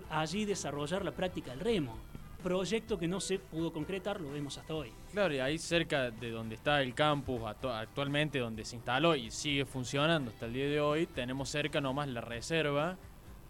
allí 0.10 0.46
desarrollar 0.46 1.04
la 1.04 1.12
práctica 1.12 1.52
del 1.52 1.60
remo. 1.60 1.98
Proyecto 2.42 2.98
que 3.00 3.08
no 3.08 3.22
se 3.22 3.40
pudo 3.40 3.72
concretar, 3.72 4.20
lo 4.20 4.32
vemos 4.32 4.58
hasta 4.58 4.74
hoy. 4.74 4.92
Claro, 5.14 5.34
y 5.34 5.40
ahí 5.40 5.58
cerca 5.58 6.12
de 6.12 6.30
donde 6.30 6.56
está 6.56 6.82
el 6.82 6.94
campus 6.94 7.40
actu- 7.42 7.72
actualmente, 7.74 8.40
donde 8.40 8.66
se 8.66 8.76
instaló 8.76 9.16
y 9.16 9.32
sigue 9.32 9.66
funcionando 9.66 10.30
hasta 10.32 10.46
el 10.48 10.54
día 10.54 10.68
de 10.68 10.82
hoy, 10.82 11.06
tenemos 11.06 11.48
cerca 11.50 11.80
nomás 11.80 12.08
la 12.10 12.20
reserva, 12.22 12.98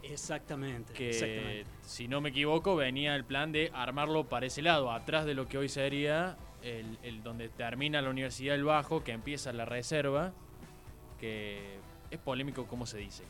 Exactamente, 0.03 0.91
que 0.93 1.09
exactamente. 1.09 1.65
si 1.81 2.07
no 2.09 2.19
me 2.19 2.29
equivoco 2.29 2.75
venía 2.75 3.15
el 3.15 3.23
plan 3.23 3.51
de 3.53 3.71
armarlo 3.73 4.25
para 4.25 4.45
ese 4.45 4.61
lado, 4.61 4.91
atrás 4.91 5.25
de 5.25 5.33
lo 5.33 5.47
que 5.47 5.57
hoy 5.57 5.69
sería 5.69 6.37
el, 6.63 6.97
el 7.03 7.21
donde 7.23 7.49
termina 7.49 8.01
la 8.01 8.09
Universidad 8.09 8.53
del 8.53 8.63
Bajo, 8.63 9.03
que 9.03 9.11
empieza 9.11 9.51
la 9.53 9.65
reserva, 9.65 10.33
que 11.19 11.77
es 12.11 12.19
polémico 12.19 12.65
como 12.65 12.85
se 12.85 12.97
dice. 12.97 13.23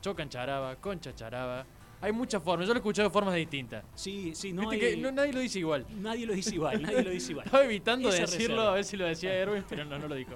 chocancharaba, 0.00 0.76
conchacharaba. 0.76 1.64
Hay 2.02 2.12
muchas 2.12 2.42
formas, 2.42 2.66
yo 2.66 2.74
lo 2.74 2.78
he 2.78 2.80
escuchado 2.80 3.08
de 3.08 3.12
formas 3.12 3.34
distintas. 3.34 3.82
Sí, 3.94 4.34
sí, 4.34 4.52
no 4.52 4.68
Viste 4.68 4.86
hay- 4.86 4.94
que 4.96 5.00
no- 5.00 5.10
nadie 5.10 5.32
lo 5.32 5.40
dice 5.40 5.60
igual. 5.60 5.86
Nadie 6.02 6.26
lo 6.26 6.34
dice 6.34 6.54
igual, 6.54 6.82
nadie 6.82 7.02
lo 7.02 7.08
dice 7.10 7.30
igual. 7.32 7.46
Estaba 7.46 7.64
evitando 7.64 8.10
Esa 8.10 8.20
decirlo, 8.22 8.56
reserva. 8.56 8.70
a 8.70 8.74
ver 8.74 8.84
si 8.84 8.96
lo 8.98 9.06
decía 9.06 9.32
Erwin, 9.32 9.64
pero 9.66 9.86
no, 9.86 9.98
no 9.98 10.06
lo 10.08 10.14
dijo. 10.14 10.32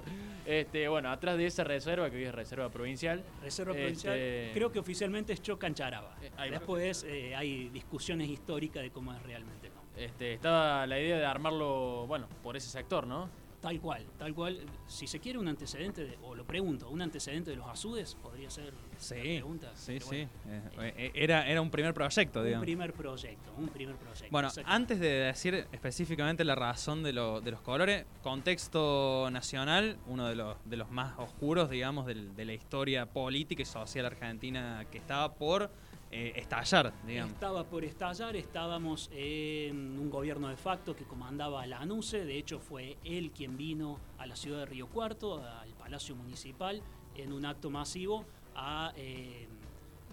Este, 0.47 0.87
bueno, 0.87 1.11
atrás 1.11 1.37
de 1.37 1.45
esa 1.45 1.63
reserva, 1.63 2.09
que 2.09 2.15
hoy 2.17 2.23
es 2.23 2.33
reserva 2.33 2.69
provincial, 2.69 3.23
Reserva 3.43 3.73
Este- 3.73 3.81
provincial, 3.83 4.17
creo 4.55 4.71
que 4.71 4.79
oficialmente 4.79 5.33
es 5.33 5.43
Chocancharaba. 5.43 6.17
Eh. 6.23 6.31
Después 6.49 7.05
eh, 7.07 7.35
hay 7.35 7.69
discusiones 7.69 8.27
históricas 8.29 8.81
de 8.81 8.89
cómo 8.89 9.13
es 9.13 9.21
realmente 9.21 9.67
el 9.67 9.73
nombre. 9.75 9.88
Este, 9.99 10.33
estaba 10.33 10.85
la 10.87 10.99
idea 10.99 11.17
de 11.17 11.25
armarlo, 11.25 12.05
bueno, 12.07 12.27
por 12.41 12.55
ese 12.57 12.69
sector, 12.69 13.05
¿no? 13.05 13.29
Tal 13.59 13.81
cual, 13.81 14.05
tal 14.17 14.33
cual. 14.33 14.57
Si 14.87 15.05
se 15.05 15.19
quiere 15.19 15.37
un 15.37 15.49
antecedente, 15.49 16.05
de- 16.05 16.17
o 16.21 16.33
lo 16.33 16.45
pregunto, 16.45 16.89
un 16.89 17.01
antecedente 17.01 17.51
de 17.51 17.57
los 17.57 17.67
azudes, 17.67 18.15
podría 18.15 18.49
ser 18.49 18.73
la 18.73 18.79
Sí, 18.97 19.15
pregunta. 19.15 19.71
sí, 19.75 19.93
pero 19.95 20.05
sí. 20.05 20.27
bueno, 20.45 20.61
Eh, 20.81 20.93
eh, 20.97 21.11
era, 21.13 21.45
era 21.45 21.59
un 21.61 21.69
primer 21.69 21.93
proyecto, 21.93 22.39
un 22.39 22.45
digamos. 22.45 22.63
primer 22.63 22.93
proyecto, 22.93 23.51
un 23.57 23.67
primer 23.67 23.97
proyecto. 23.97 24.27
Bueno, 24.31 24.47
antes 24.63 25.01
de 25.01 25.09
decir 25.09 25.67
específicamente 25.73 26.45
la 26.45 26.55
razón 26.55 27.03
de, 27.03 27.11
lo- 27.11 27.41
de 27.41 27.51
los 27.51 27.59
colores, 27.59 28.05
contexto 28.21 29.27
nacional, 29.29 29.97
uno 30.07 30.27
de 30.27 30.35
los, 30.35 30.55
de 30.63 30.77
los 30.77 30.89
más 30.89 31.19
oscuros, 31.19 31.69
digamos, 31.69 32.05
del- 32.05 32.33
de 32.37 32.45
la 32.45 32.53
historia 32.53 33.07
política 33.07 33.61
y 33.61 33.65
social 33.65 34.05
argentina 34.05 34.85
que 34.89 34.97
estaba 34.97 35.33
por 35.33 35.69
eh, 36.11 36.33
estallar, 36.35 36.91
digamos. 37.05 37.33
Estaba 37.33 37.63
por 37.65 37.83
estallar, 37.83 38.35
estábamos 38.35 39.09
en 39.13 39.99
un 39.99 40.09
gobierno 40.09 40.47
de 40.47 40.57
facto 40.57 40.95
que 40.95 41.03
comandaba 41.03 41.65
la 41.67 41.79
ANUCE, 41.79 42.25
de 42.25 42.37
hecho 42.37 42.59
fue 42.59 42.97
él 43.03 43.31
quien 43.31 43.57
vino 43.57 43.99
a 44.17 44.25
la 44.25 44.35
ciudad 44.35 44.59
de 44.59 44.65
Río 44.65 44.87
Cuarto, 44.87 45.43
al 45.43 45.69
Palacio 45.75 46.15
Municipal, 46.15 46.81
en 47.15 47.31
un 47.31 47.45
acto 47.45 47.69
masivo 47.69 48.25
a 48.55 48.91
eh, 48.95 49.47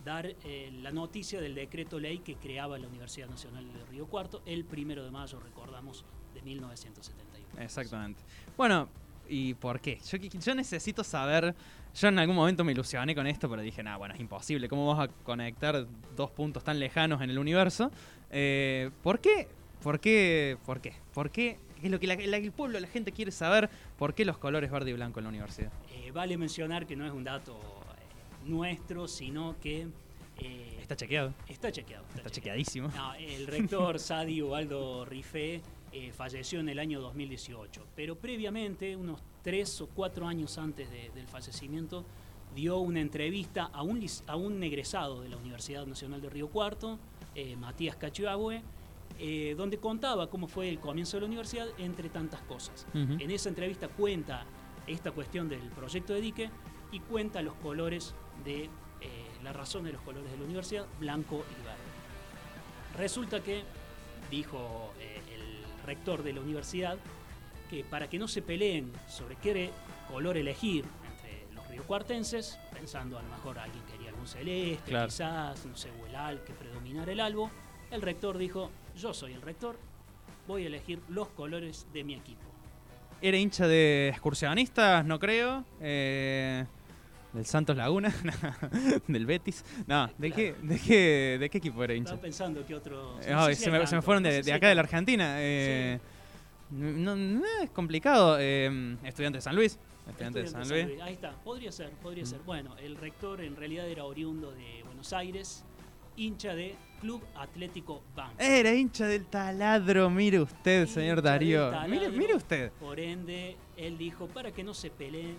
dar 0.04 0.26
eh, 0.26 0.70
la 0.82 0.92
noticia 0.92 1.40
del 1.40 1.54
decreto 1.54 1.98
ley 1.98 2.18
que 2.18 2.36
creaba 2.36 2.78
la 2.78 2.88
Universidad 2.88 3.28
Nacional 3.28 3.72
de 3.72 3.84
Río 3.86 4.06
Cuarto 4.06 4.42
el 4.44 4.64
primero 4.64 5.02
de 5.02 5.10
mayo, 5.10 5.40
recordamos, 5.40 6.04
de 6.34 6.42
1971. 6.42 7.62
Exactamente. 7.62 8.22
Bueno, 8.54 8.88
¿y 9.28 9.54
por 9.54 9.80
qué? 9.80 9.98
Yo, 10.06 10.18
yo 10.18 10.54
necesito 10.54 11.02
saber. 11.02 11.54
Yo 11.98 12.08
en 12.08 12.18
algún 12.18 12.36
momento 12.36 12.62
me 12.64 12.72
ilusioné 12.72 13.14
con 13.14 13.26
esto, 13.26 13.48
pero 13.48 13.62
dije, 13.62 13.82
nah, 13.82 13.96
bueno, 13.96 14.14
es 14.14 14.20
imposible. 14.20 14.68
¿Cómo 14.68 14.86
vas 14.94 15.08
a 15.08 15.12
conectar 15.24 15.86
dos 16.14 16.30
puntos 16.30 16.62
tan 16.62 16.78
lejanos 16.78 17.22
en 17.22 17.30
el 17.30 17.38
universo? 17.38 17.90
Eh, 18.30 18.90
¿Por 19.02 19.18
qué? 19.20 19.48
¿Por 19.82 19.98
qué? 20.00 20.58
¿Por 20.66 20.80
qué? 20.80 20.92
¿Por 21.14 21.30
qué? 21.30 21.58
Es 21.82 21.90
lo 21.90 21.98
que 21.98 22.06
la- 22.06 22.14
el 22.14 22.52
pueblo, 22.52 22.78
la 22.80 22.88
gente 22.88 23.12
quiere 23.12 23.30
saber. 23.30 23.70
¿Por 23.98 24.14
qué 24.14 24.24
los 24.24 24.36
colores 24.38 24.70
verde 24.70 24.90
y 24.90 24.92
blanco 24.94 25.20
en 25.20 25.24
la 25.24 25.28
universidad? 25.30 25.72
Eh, 25.90 26.10
vale 26.12 26.36
mencionar 26.36 26.86
que 26.86 26.96
no 26.96 27.06
es 27.06 27.12
un 27.12 27.24
dato 27.24 27.54
eh, 27.54 28.46
nuestro, 28.48 29.08
sino 29.08 29.56
que 29.62 29.86
eh, 30.38 30.78
Está 30.82 30.96
chequeado. 30.96 31.32
está 31.48 31.72
chequeado. 31.72 32.04
Está 32.14 32.28
chequeadísimo. 32.28 32.88
No, 32.94 33.14
el 33.14 33.46
rector 33.46 33.98
Sadi 34.00 34.42
Ubaldo 34.42 35.04
Rifé 35.06 35.62
eh, 35.92 36.12
falleció 36.12 36.60
en 36.60 36.68
el 36.68 36.78
año 36.78 37.00
2018, 37.00 37.86
pero 37.96 38.16
previamente, 38.16 38.96
unos 38.96 39.20
tres 39.46 39.80
o 39.80 39.86
cuatro 39.86 40.26
años 40.26 40.58
antes 40.58 40.90
de- 40.90 41.08
del 41.14 41.28
fallecimiento, 41.28 42.04
dio 42.52 42.78
una 42.78 43.00
entrevista 43.00 43.66
a 43.72 43.82
un, 43.82 44.04
a 44.26 44.34
un 44.34 44.60
egresado 44.64 45.20
de 45.22 45.28
la 45.28 45.36
Universidad 45.36 45.86
Nacional 45.86 46.20
de 46.20 46.28
Río 46.28 46.48
Cuarto, 46.48 46.98
eh, 47.36 47.54
Matías 47.54 47.94
Cachiabue, 47.94 48.60
eh, 49.20 49.54
donde 49.56 49.78
contaba 49.78 50.28
cómo 50.28 50.48
fue 50.48 50.68
el 50.68 50.80
comienzo 50.80 51.16
de 51.16 51.20
la 51.20 51.26
universidad, 51.28 51.68
entre 51.78 52.08
tantas 52.08 52.40
cosas. 52.42 52.86
En 53.20 53.30
esa 53.30 53.48
entrevista 53.48 53.86
cuenta 53.86 54.44
esta 54.88 55.12
cuestión 55.12 55.48
del 55.48 55.60
proyecto 55.70 56.12
de 56.12 56.20
dique 56.20 56.50
y 56.90 56.98
cuenta 56.98 57.40
los 57.40 57.54
colores 57.54 58.14
de 58.44 58.64
eh, 58.64 58.68
la 59.44 59.52
razón 59.52 59.84
de 59.84 59.92
los 59.92 60.02
colores 60.02 60.28
de 60.28 60.38
la 60.38 60.44
universidad, 60.44 60.86
blanco 60.98 61.36
y 61.36 61.62
verde. 61.64 62.98
Resulta 62.98 63.40
que 63.44 63.62
dijo 64.28 64.92
el 65.32 65.86
rector 65.86 66.24
de 66.24 66.32
la 66.32 66.40
universidad 66.40 66.98
que 67.68 67.84
para 67.84 68.08
que 68.08 68.18
no 68.18 68.28
se 68.28 68.42
peleen 68.42 68.92
sobre 69.08 69.36
qué 69.36 69.70
color 70.10 70.36
elegir 70.36 70.84
entre 71.10 71.46
los 71.54 71.66
riocuartenses, 71.68 72.58
pensando 72.72 73.18
a 73.18 73.22
lo 73.22 73.28
mejor 73.28 73.58
alguien 73.58 73.82
quería 73.90 74.10
algún 74.10 74.26
celeste, 74.26 74.90
Claro. 74.90 75.06
quizás, 75.08 75.66
no 75.66 75.76
sé, 75.76 75.90
o 76.02 76.06
el 76.06 76.14
al, 76.16 76.42
que 76.44 76.52
predominara 76.52 77.10
el 77.12 77.20
albo, 77.20 77.50
el 77.90 78.02
rector 78.02 78.38
dijo, 78.38 78.70
yo 78.96 79.12
soy 79.14 79.32
el 79.32 79.42
rector, 79.42 79.76
voy 80.46 80.64
a 80.64 80.66
elegir 80.66 81.00
los 81.08 81.28
colores 81.28 81.86
de 81.92 82.04
mi 82.04 82.14
equipo. 82.14 82.42
Era 83.22 83.36
hincha 83.38 83.66
de 83.66 84.08
excursionistas, 84.10 85.04
no 85.06 85.18
creo. 85.18 85.64
Eh, 85.80 86.64
del 87.32 87.46
Santos 87.46 87.76
Laguna. 87.76 88.14
del 89.08 89.26
Betis. 89.26 89.64
No, 89.86 90.08
¿de, 90.18 90.30
qué, 90.32 90.54
de, 90.62 90.78
qué, 90.78 91.36
¿de 91.40 91.50
qué 91.50 91.58
equipo 91.58 91.82
era 91.82 91.94
hincha? 91.94 92.10
Estaba 92.10 92.22
pensando 92.22 92.64
que 92.66 92.74
otro... 92.74 93.18
Eh, 93.22 93.30
no 93.32 93.44
sé 93.44 93.48
ay, 93.50 93.54
si 93.56 93.64
se, 93.64 93.70
me, 93.70 93.76
se 93.78 93.80
me 93.82 93.86
tanto, 93.90 94.02
fueron 94.02 94.22
no 94.22 94.28
de, 94.28 94.32
sé 94.34 94.38
de 94.38 94.44
si 94.44 94.50
hay 94.50 94.56
acá 94.56 94.68
de 94.68 94.74
la. 94.74 94.80
Argentina. 94.82 95.34
eh, 95.38 95.98
no, 96.70 97.16
no, 97.16 97.42
es 97.62 97.70
complicado. 97.70 98.36
eh, 98.40 98.96
estudiante 99.04 99.38
de 99.38 99.42
San 99.42 99.54
Luis. 99.56 99.78
Estudiante 100.08 100.40
de 100.42 100.46
San 100.48 100.68
Luis. 100.68 101.00
Ahí 101.02 101.14
está, 101.14 101.32
podría 101.42 101.72
ser, 101.72 101.90
podría 102.02 102.22
Mm. 102.24 102.26
ser. 102.26 102.40
Bueno, 102.46 102.76
el 102.78 102.96
rector 102.96 103.40
en 103.40 103.56
realidad 103.56 103.88
era 103.88 104.04
oriundo 104.04 104.52
de 104.52 104.82
Buenos 104.84 105.12
Aires, 105.12 105.64
hincha 106.16 106.54
de 106.54 106.76
Club 107.00 107.22
Atlético 107.34 108.02
Banfield. 108.14 108.40
Era 108.50 108.72
hincha 108.74 109.06
del 109.06 109.26
taladro, 109.26 110.08
mire 110.10 110.40
usted, 110.40 110.82
Hincha 110.82 110.94
señor 110.94 111.22
Darío. 111.22 111.70
taladro. 111.70 111.88
Mire, 111.88 112.08
mire 112.10 112.34
usted. 112.36 112.70
Por 112.80 113.00
ende, 113.00 113.56
él 113.76 113.98
dijo, 113.98 114.26
para 114.28 114.50
que 114.52 114.62
no 114.64 114.72
se 114.74 114.90
peleen, 114.90 115.36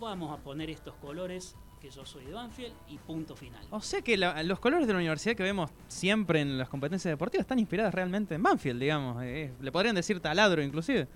vamos 0.00 0.32
a 0.36 0.42
poner 0.42 0.70
estos 0.70 0.94
colores, 0.96 1.54
que 1.80 1.90
yo 1.90 2.04
soy 2.04 2.24
de 2.26 2.32
Banfield, 2.32 2.72
y 2.88 2.98
punto 2.98 3.34
final. 3.34 3.60
O 3.70 3.80
sea 3.80 4.02
que 4.02 4.16
la- 4.16 4.42
los 4.42 4.60
colores 4.60 4.86
de 4.86 4.92
la 4.92 4.98
universidad 4.98 5.34
que 5.34 5.42
vemos 5.42 5.70
siempre 5.88 6.40
en 6.40 6.58
las 6.58 6.68
competencias 6.68 7.10
deportivas 7.12 7.44
están 7.44 7.58
inspiradas 7.58 7.94
realmente 7.94 8.34
en 8.34 8.42
Banfield, 8.42 8.80
digamos. 8.80 9.22
eh, 9.24 9.52
le 9.60 9.72
podrían 9.72 9.94
decir 9.94 10.20
taladro, 10.20 10.62
inclusive. 10.62 11.08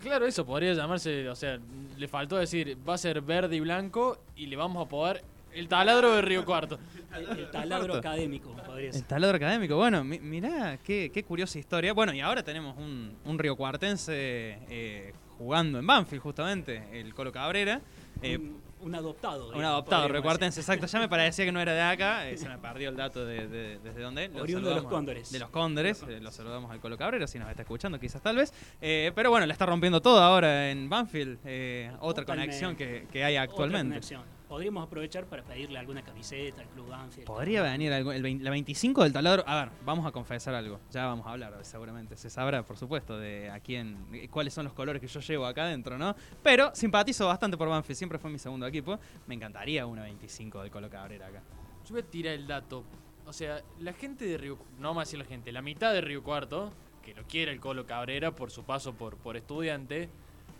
Claro, 0.00 0.26
eso 0.26 0.44
podría 0.46 0.74
llamarse, 0.74 1.28
o 1.28 1.34
sea, 1.34 1.58
le 1.96 2.08
faltó 2.08 2.36
decir, 2.36 2.76
va 2.88 2.94
a 2.94 2.98
ser 2.98 3.20
verde 3.20 3.56
y 3.56 3.60
blanco 3.60 4.18
y 4.36 4.46
le 4.46 4.56
vamos 4.56 4.84
a 4.84 4.88
poder 4.88 5.24
el 5.52 5.66
taladro 5.66 6.12
de 6.12 6.22
Río 6.22 6.44
Cuarto. 6.44 6.78
El, 7.16 7.38
el 7.38 7.50
taladro 7.50 7.94
académico, 7.96 8.50
podría 8.66 8.88
El 8.88 8.92
ser. 8.94 9.02
taladro 9.04 9.36
académico. 9.36 9.76
Bueno, 9.76 10.04
mi- 10.04 10.20
mirá, 10.20 10.78
qué, 10.84 11.10
qué 11.12 11.24
curiosa 11.24 11.58
historia. 11.58 11.92
Bueno, 11.94 12.12
y 12.12 12.20
ahora 12.20 12.42
tenemos 12.44 12.76
un, 12.76 13.16
un 13.24 13.38
riocuartense 13.38 14.58
eh, 14.68 15.12
jugando 15.38 15.78
en 15.78 15.86
Banfield, 15.86 16.22
justamente, 16.22 16.82
el 16.92 17.14
Colo 17.14 17.32
Cabrera. 17.32 17.80
Eh, 18.22 18.36
un, 18.38 18.60
un 18.80 18.94
adoptado. 18.94 19.50
un 19.50 19.64
adoptado 19.64 20.02
decir. 20.02 20.12
exacto. 20.58 20.86
Ya 20.86 20.98
me 21.00 21.08
parecía 21.08 21.44
que 21.44 21.52
no 21.52 21.60
era 21.60 21.72
de 21.74 21.80
acá. 21.82 22.28
eh, 22.28 22.36
se 22.36 22.48
me 22.48 22.58
perdió 22.58 22.88
el 22.90 22.96
dato 22.96 23.24
de, 23.24 23.48
de- 23.48 23.78
desde 23.78 24.00
dónde. 24.02 24.30
Oriundo 24.40 24.68
de 24.68 24.74
los 24.76 24.84
Cóndores. 24.84 25.30
De 25.32 25.38
los 25.38 25.50
Cóndores. 25.50 26.02
eh, 26.08 26.20
lo 26.20 26.30
saludamos 26.30 26.70
al 26.70 26.80
Colo 26.80 26.96
Cabrera, 26.96 27.26
si 27.26 27.38
nos 27.38 27.48
está 27.50 27.62
escuchando, 27.62 27.98
quizás 27.98 28.22
tal 28.22 28.36
vez. 28.36 28.52
Eh, 28.80 29.12
pero 29.14 29.30
bueno, 29.30 29.46
la 29.46 29.52
está 29.52 29.66
rompiendo 29.66 30.00
todo 30.00 30.20
ahora 30.20 30.70
en 30.70 30.88
Banfield. 30.88 31.38
eh, 31.44 31.90
otra 32.00 32.22
Totalmente. 32.24 32.58
conexión 32.58 32.76
que, 32.76 33.06
que 33.10 33.24
hay 33.24 33.34
Otra 33.34 33.42
actualmente. 33.44 33.88
conexión. 33.94 34.37
Podríamos 34.48 34.86
aprovechar 34.86 35.26
para 35.26 35.42
pedirle 35.42 35.78
alguna 35.78 36.02
camiseta 36.02 36.62
al 36.62 36.68
Club 36.68 36.88
Banfield. 36.88 37.26
Podría 37.26 37.62
venir 37.62 37.92
algo, 37.92 38.12
el, 38.12 38.22
vein- 38.22 38.42
la 38.42 38.50
25 38.50 39.02
del 39.04 39.12
taladro. 39.12 39.44
A 39.46 39.56
ver, 39.64 39.70
vamos 39.84 40.06
a 40.06 40.10
confesar 40.10 40.54
algo. 40.54 40.80
Ya 40.90 41.04
vamos 41.06 41.26
a 41.26 41.32
hablar, 41.32 41.52
seguramente. 41.62 42.16
Se 42.16 42.30
sabrá, 42.30 42.62
por 42.64 42.78
supuesto, 42.78 43.18
de 43.18 43.50
a 43.50 43.60
quién, 43.60 44.28
cuáles 44.30 44.54
son 44.54 44.64
los 44.64 44.72
colores 44.72 45.02
que 45.02 45.06
yo 45.06 45.20
llevo 45.20 45.44
acá 45.44 45.64
adentro, 45.64 45.98
¿no? 45.98 46.16
Pero 46.42 46.74
simpatizo 46.74 47.26
bastante 47.26 47.58
por 47.58 47.68
Banfield. 47.68 47.96
Siempre 47.98 48.18
fue 48.18 48.30
mi 48.30 48.38
segundo 48.38 48.66
equipo. 48.66 48.98
Me 49.26 49.34
encantaría 49.34 49.84
una 49.84 50.02
25 50.04 50.62
del 50.62 50.70
Colo 50.70 50.88
Cabrera 50.88 51.26
acá. 51.26 51.42
Yo 51.84 51.92
voy 51.92 52.00
a 52.00 52.06
tirar 52.06 52.32
el 52.34 52.46
dato. 52.46 52.84
O 53.26 53.32
sea, 53.34 53.62
la 53.80 53.92
gente 53.92 54.24
de 54.24 54.38
Río... 54.38 54.58
No 54.78 54.96
a 54.96 55.00
decir 55.00 55.18
la 55.18 55.26
gente, 55.26 55.52
la 55.52 55.60
mitad 55.60 55.92
de 55.92 56.00
Río 56.00 56.22
Cuarto, 56.22 56.72
que 57.02 57.14
lo 57.14 57.24
quiere 57.24 57.52
el 57.52 57.60
Colo 57.60 57.84
Cabrera 57.84 58.34
por 58.34 58.50
su 58.50 58.64
paso 58.64 58.94
por, 58.94 59.18
por 59.18 59.36
estudiante, 59.36 60.08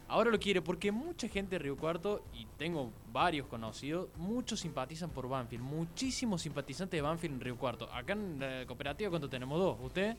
ahora 0.08 0.30
lo 0.30 0.38
quiere 0.38 0.62
porque 0.62 0.90
mucha 0.90 1.28
gente 1.28 1.56
de 1.56 1.58
Río 1.60 1.76
Cuarto, 1.76 2.24
y 2.34 2.46
tengo 2.56 2.90
varios 3.12 3.46
conocidos, 3.46 4.08
muchos 4.16 4.60
simpatizan 4.60 5.10
por 5.10 5.28
Banfield. 5.28 5.62
Muchísimos 5.62 6.42
simpatizantes 6.42 6.98
de 6.98 7.02
Banfield 7.02 7.34
en 7.34 7.40
Río 7.40 7.56
Cuarto. 7.56 7.88
Acá 7.92 8.14
en 8.14 8.40
la 8.40 8.66
cooperativa, 8.66 9.10
¿cuánto 9.10 9.28
tenemos? 9.28 9.58
Dos. 9.58 9.78
¿Usted? 9.82 10.16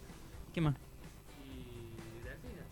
¿Qué 0.53 0.61
más? 0.61 0.75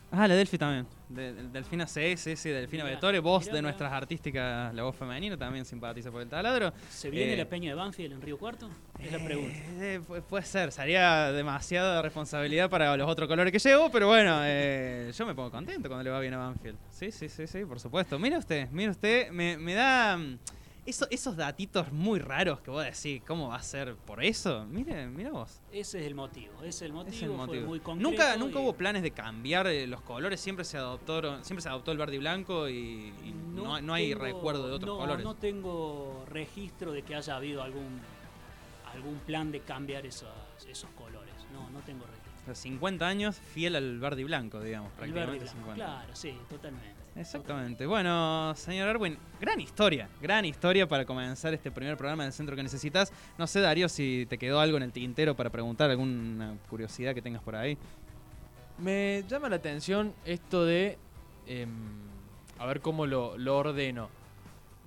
Ah, 0.10 0.26
la 0.28 0.36
Delphi 0.36 0.58
también. 0.58 0.88
De, 1.10 1.34
de- 1.34 1.50
Delfina 1.50 1.86
CS, 1.86 2.36
sí, 2.38 2.50
Delfina 2.50 2.84
Vettore, 2.86 3.20
voz 3.20 3.46
de 3.46 3.62
nuestras 3.62 3.92
artísticas, 3.92 4.74
la 4.74 4.84
voz 4.84 4.96
femenina, 4.96 5.38
también 5.38 5.66
simpatiza 5.66 6.12
por 6.12 6.22
el 6.22 6.30
taladro. 6.30 6.74
¿Se 6.90 7.10
viene 7.10 7.34
Eh, 7.34 7.38
la 7.38 7.46
peña 7.46 7.70
de 7.70 7.76
Banfield 7.76 8.14
en 8.14 8.22
Río 8.22 8.38
Cuarto? 8.38 8.70
Es 9.00 9.12
la 9.12 9.20
pregunta. 9.20 9.58
Eh, 9.80 10.00
pu- 10.08 10.22
puede 10.24 10.44
ser, 10.46 10.72
sería 10.72 11.32
demasiada 11.34 12.02
responsabilidad 12.02 12.70
para 12.70 12.96
los 12.96 13.08
otros 13.10 13.28
colores 13.28 13.52
que 13.52 13.60
llevo, 13.60 13.90
pero 13.92 14.08
bueno, 14.08 14.40
eh, 14.44 15.12
yo 15.14 15.26
me 15.26 15.36
pongo 15.36 15.52
contento 15.52 15.88
cuando 15.90 16.04
le 16.06 16.10
va 16.10 16.20
bien 16.22 16.34
a 16.34 16.38
Banfield. 16.38 16.78
Sí, 16.90 17.12
sí, 17.12 17.28
sí, 17.30 17.46
sí, 17.48 17.66
por 17.66 17.80
supuesto. 17.80 18.18
Mira 18.18 18.38
usted, 18.38 18.70
mira 18.72 18.92
usted, 18.92 19.30
me, 19.32 19.58
me 19.58 19.74
da 19.74 20.18
mm, 20.18 20.40
eso- 20.88 21.08
esos 21.12 21.36
datitos 21.38 21.92
muy 21.92 22.20
raros 22.20 22.62
que 22.62 22.72
vos 22.72 22.84
decís, 22.84 23.22
¿cómo 23.28 23.50
va 23.50 23.58
a 23.58 23.62
ser 23.64 23.96
por 23.96 24.24
eso? 24.24 24.66
Mire, 24.66 25.06
mira 25.08 25.32
vos. 25.32 25.60
Ese 25.72 26.00
es 26.00 26.08
el 26.08 26.16
motivo. 26.16 26.54
Ese 26.60 26.70
es 26.70 26.82
el 26.84 26.94
motivo. 26.94 27.16
Es 27.16 27.22
el 27.22 27.28
fue 27.30 27.38
motivo. 27.38 27.68
muy 27.68 27.80
concreto 27.80 28.10
Nunca, 28.10 28.36
nunca 28.38 28.60
hubo 28.60 28.74
planes 28.74 29.04
de 29.04 29.12
cambiar 29.12 29.68
eh, 29.68 29.86
los 29.88 30.02
colores, 30.02 30.40
siempre 30.40 30.66
se 30.66 30.78
adoptó, 30.78 31.44
siempre 31.44 31.62
se 31.62 31.70
adoptó 31.70 31.92
el 31.92 31.98
verde 31.98 32.16
y 32.16 32.20
blanco 32.20 32.68
y, 32.70 33.14
y 33.24 33.34
no, 33.54 33.80
no 33.82 33.94
hay 33.94 34.10
tengo- 34.10 34.24
recuerdo 34.24 34.68
de 34.68 34.74
otros 34.74 34.96
no, 34.96 35.00
colores. 35.02 35.24
No 35.24 35.36
tengo 35.36 36.26
registro 36.30 36.92
de 36.92 37.04
que 37.04 37.16
haya 37.16 37.36
habido 37.36 37.62
algún 37.62 38.00
algún 38.94 39.20
plan 39.20 39.52
de 39.52 39.60
cambiar 39.60 40.06
esos, 40.06 40.30
esos 40.68 40.90
colores. 40.92 41.34
No, 41.54 41.70
no 41.70 41.80
tengo 41.82 42.06
registro. 42.06 42.32
O 42.42 42.46
sea, 42.46 42.56
50 42.56 43.06
años 43.06 43.36
fiel 43.36 43.76
al 43.76 44.00
verde 44.00 44.22
y 44.22 44.24
blanco, 44.24 44.62
digamos, 44.62 44.92
El 45.02 45.12
verde 45.12 45.36
y 45.36 45.40
prácticamente 45.40 45.44
blanco, 45.46 45.60
50. 45.74 45.86
Claro, 45.86 46.16
sí, 46.16 46.38
totalmente. 46.50 46.96
Exactamente. 47.18 47.86
Bueno, 47.88 48.54
señor 48.56 48.90
Erwin, 48.90 49.18
gran 49.42 49.60
historia, 49.60 50.08
gran 50.22 50.46
historia 50.46 50.88
para 50.88 51.04
comenzar 51.06 51.54
este 51.54 51.72
primer 51.72 51.98
programa 51.98 52.24
del 52.24 52.32
centro 52.34 52.56
que 52.56 52.62
necesitas. 52.64 53.12
No 53.38 53.48
sé, 53.48 53.60
Darío, 53.60 53.90
si 53.90 54.28
te 54.30 54.38
quedó 54.38 54.60
algo 54.60 54.78
en 54.78 54.84
el 54.84 54.92
tintero 54.92 55.36
para 55.36 55.50
preguntar, 55.50 55.90
alguna 55.90 56.56
curiosidad 56.70 57.16
que 57.16 57.22
tengas 57.22 57.42
por 57.42 57.56
ahí. 57.56 57.78
Me 58.78 59.24
llama 59.28 59.50
la 59.50 59.56
atención 59.56 60.14
esto 60.26 60.64
de. 60.64 60.98
em, 61.48 61.72
a 62.60 62.66
ver 62.68 62.82
cómo 62.82 63.06
lo, 63.08 63.36
lo 63.38 63.58
ordeno. 63.58 64.10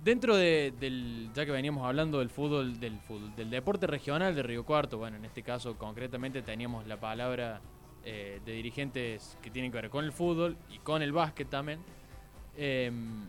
Dentro 0.01 0.35
de- 0.37 0.73
del. 0.79 1.29
Ya 1.35 1.45
que 1.45 1.51
veníamos 1.51 1.85
hablando 1.85 2.19
del 2.19 2.29
fútbol, 2.29 2.79
del 2.79 2.97
fútbol, 3.01 3.35
del 3.35 3.49
deporte 3.49 3.87
regional 3.87 4.33
de 4.33 4.41
Río 4.43 4.63
Cuarto, 4.63 4.97
bueno, 4.97 5.17
en 5.17 5.25
este 5.25 5.43
caso 5.43 5.77
concretamente 5.77 6.41
teníamos 6.41 6.87
la 6.87 6.97
palabra 6.97 7.59
eh, 8.05 8.39
de 8.45 8.53
dirigentes 8.53 9.37
que 9.41 9.51
tienen 9.51 9.69
que 9.71 9.77
ver 9.81 9.89
con 9.89 10.05
el 10.05 10.11
fútbol 10.13 10.55
y 10.71 10.79
con 10.79 11.01
el 11.01 11.11
básquet 11.11 11.49
también. 11.49 11.79
Em, 12.57 13.25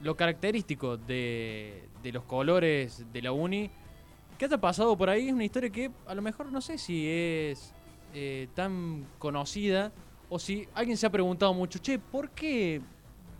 lo 0.00 0.16
característico 0.16 0.96
de, 0.96 1.88
de 2.02 2.12
los 2.12 2.24
colores 2.24 3.06
de 3.12 3.22
la 3.22 3.32
uni 3.32 3.70
que 4.36 4.44
haya 4.44 4.58
pasado 4.58 4.96
por 4.96 5.08
ahí 5.08 5.28
es 5.28 5.32
una 5.32 5.44
historia 5.44 5.70
que 5.70 5.90
a 6.06 6.14
lo 6.14 6.22
mejor 6.22 6.50
no 6.50 6.60
sé 6.60 6.78
si 6.78 7.08
es 7.08 7.72
eh, 8.12 8.48
tan 8.54 9.06
conocida 9.18 9.92
o 10.28 10.38
si 10.38 10.68
alguien 10.74 10.96
se 10.96 11.06
ha 11.06 11.10
preguntado 11.10 11.54
mucho, 11.54 11.78
che, 11.78 11.98
¿por 11.98 12.30
qué, 12.30 12.80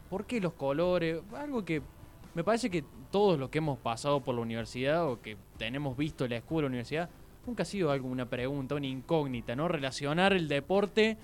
¿por 0.08 0.26
qué 0.26 0.40
los 0.40 0.52
colores? 0.52 1.20
Algo 1.34 1.64
que 1.64 1.82
me 2.34 2.44
parece 2.44 2.70
que 2.70 2.84
todos 3.10 3.38
los 3.38 3.50
que 3.50 3.58
hemos 3.58 3.78
pasado 3.78 4.20
por 4.20 4.34
la 4.34 4.42
universidad 4.42 5.08
o 5.08 5.20
que 5.20 5.36
tenemos 5.58 5.96
visto 5.96 6.26
la 6.28 6.36
escuela 6.36 6.62
de 6.62 6.62
la 6.62 6.68
universidad, 6.68 7.10
nunca 7.46 7.62
ha 7.62 7.66
sido 7.66 7.90
algo, 7.90 8.08
una 8.08 8.28
pregunta, 8.28 8.74
una 8.74 8.86
incógnita, 8.86 9.56
¿no? 9.56 9.68
Relacionar 9.68 10.32
el 10.32 10.48
deporte 10.48 11.16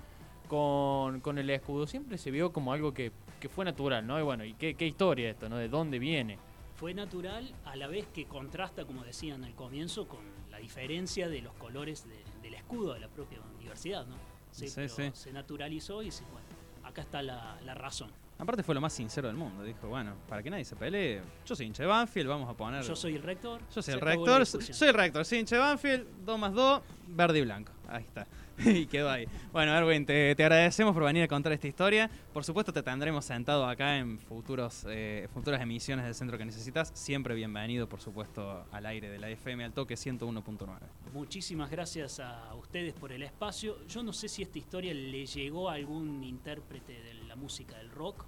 con, 0.49 1.21
con 1.21 1.39
el 1.39 1.51
escudo 1.51 1.87
siempre 1.87 2.19
se 2.19 2.31
vio 2.31 2.53
como 2.53 2.73
algo 2.73 2.93
que, 2.93 3.13
que 3.41 3.49
fue 3.49 3.65
natural, 3.65 4.07
¿no? 4.07 4.19
Y 4.19 4.23
bueno, 4.23 4.45
¿y 4.45 4.55
qué, 4.55 4.75
qué 4.75 4.87
historia 4.87 5.31
esto, 5.31 5.49
¿no? 5.49 5.57
¿De 5.57 5.69
dónde 5.69 5.99
viene? 5.99 6.39
Fue 6.77 6.95
natural 6.95 7.53
a 7.65 7.77
la 7.77 7.89
vez 7.89 8.07
que 8.15 8.27
contrasta, 8.27 8.85
como 8.85 9.03
decían 9.05 9.43
al 9.45 9.55
comienzo, 9.55 10.07
con 10.07 10.21
la 10.51 10.59
diferencia 10.59 11.29
de 11.29 11.43
los 11.43 11.53
colores 11.55 12.07
de- 12.09 12.23
del 12.43 12.55
escudo 12.55 12.95
de 12.95 13.01
la 13.01 13.09
propia 13.09 13.39
universidad, 13.59 14.07
¿no? 14.07 14.15
Sí, 14.51 14.69
sí. 14.69 15.11
Se 15.13 15.33
naturalizó 15.33 16.03
y 16.03 16.11
sí, 16.11 16.25
bueno, 16.33 16.47
acá 16.85 17.03
está 17.03 17.23
la, 17.23 17.59
la 17.65 17.75
razón. 17.75 18.11
Aparte 18.39 18.63
fue 18.63 18.75
lo 18.75 18.81
más 18.81 18.95
sincero 18.95 19.29
del 19.29 19.37
mundo. 19.37 19.63
Dijo, 19.63 19.87
bueno, 19.89 20.15
para 20.27 20.43
que 20.43 20.49
nadie 20.49 20.65
se 20.65 20.75
pelee, 20.75 21.21
yo 21.45 21.55
soy 21.55 21.67
hincha 21.67 21.83
de 21.83 21.89
Banfield, 21.89 22.27
vamos 22.27 22.49
a 22.49 22.55
poner... 22.55 22.83
Yo 22.83 22.97
soy 22.97 23.15
el 23.17 23.23
rector. 23.23 23.61
Yo 23.69 23.75
soy 23.75 23.83
se 23.83 23.93
el 23.93 24.01
rector, 24.01 24.47
soy 24.47 24.89
el 24.89 24.95
rector, 24.95 25.25
soy 25.27 25.39
hincha 25.41 25.57
de 25.57 25.61
Banfield, 25.63 26.07
2 26.25 26.39
más 26.39 26.55
2, 26.55 26.83
verde 27.09 27.39
y 27.39 27.43
blanco. 27.43 27.73
Ahí 27.91 28.05
está. 28.05 28.27
y 28.65 28.87
quedó 28.87 29.11
ahí. 29.11 29.27
Bueno, 29.53 29.77
Erwin, 29.77 30.07
te, 30.07 30.31
agradecemos 30.31 30.95
por 30.95 31.05
venir 31.05 31.25
a 31.25 31.29
contar 31.29 31.53
esta 31.53 31.67
historia. 31.67 32.11
Por 32.33 32.45
supuesto, 32.45 32.73
te 32.73 32.83
tendremos 32.83 33.25
sentado 33.25 33.67
acá 33.67 33.99
en 33.99 34.19
futuros, 34.19 34.87
eh, 34.89 35.29
futuras 35.35 35.61
emisiones 35.61 36.05
del 36.05 36.15
centro 36.15 36.39
que 36.39 36.45
necesitas. 36.45 36.93
Siempre 36.95 37.35
bienvenido, 37.35 37.89
por 37.89 38.01
supuesto, 38.01 38.65
al 38.71 38.87
aire 38.87 39.11
de 39.11 39.19
la 39.19 39.29
FM 39.31 39.65
al 39.65 39.73
toque 39.73 39.95
101.9. 39.95 40.69
Muchísimas 41.13 41.71
gracias 41.71 42.21
a 42.21 42.55
ustedes 42.55 42.95
por 42.95 43.13
el 43.13 43.23
espacio. 43.23 43.85
Yo 43.89 44.03
no 44.03 44.13
sé 44.13 44.29
si 44.29 44.43
esta 44.43 44.59
historia 44.59 44.95
le 44.95 45.27
llegó 45.27 45.69
a 45.69 45.75
algún 45.75 46.23
intérprete 46.23 46.93
de 46.93 47.15
la 47.27 47.35
música 47.35 47.77
del 47.79 47.91
rock. 47.91 48.25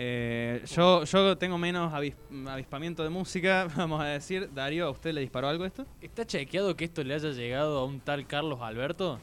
Eh, 0.00 0.62
yo, 0.76 1.02
yo 1.02 1.36
tengo 1.36 1.58
menos 1.58 1.92
avis- 1.92 2.14
avispamiento 2.48 3.02
de 3.02 3.08
música, 3.10 3.66
vamos 3.76 4.00
a 4.00 4.04
decir. 4.04 4.48
Darío, 4.54 4.86
¿a 4.86 4.90
usted 4.90 5.12
le 5.12 5.20
disparó 5.20 5.48
algo 5.48 5.64
esto? 5.64 5.84
¿Está 6.00 6.24
chequeado 6.24 6.76
que 6.76 6.84
esto 6.84 7.02
le 7.02 7.14
haya 7.14 7.30
llegado 7.30 7.78
a 7.80 7.84
un 7.84 7.98
tal 8.00 8.24
Carlos 8.26 8.60
Alberto? 8.62 9.20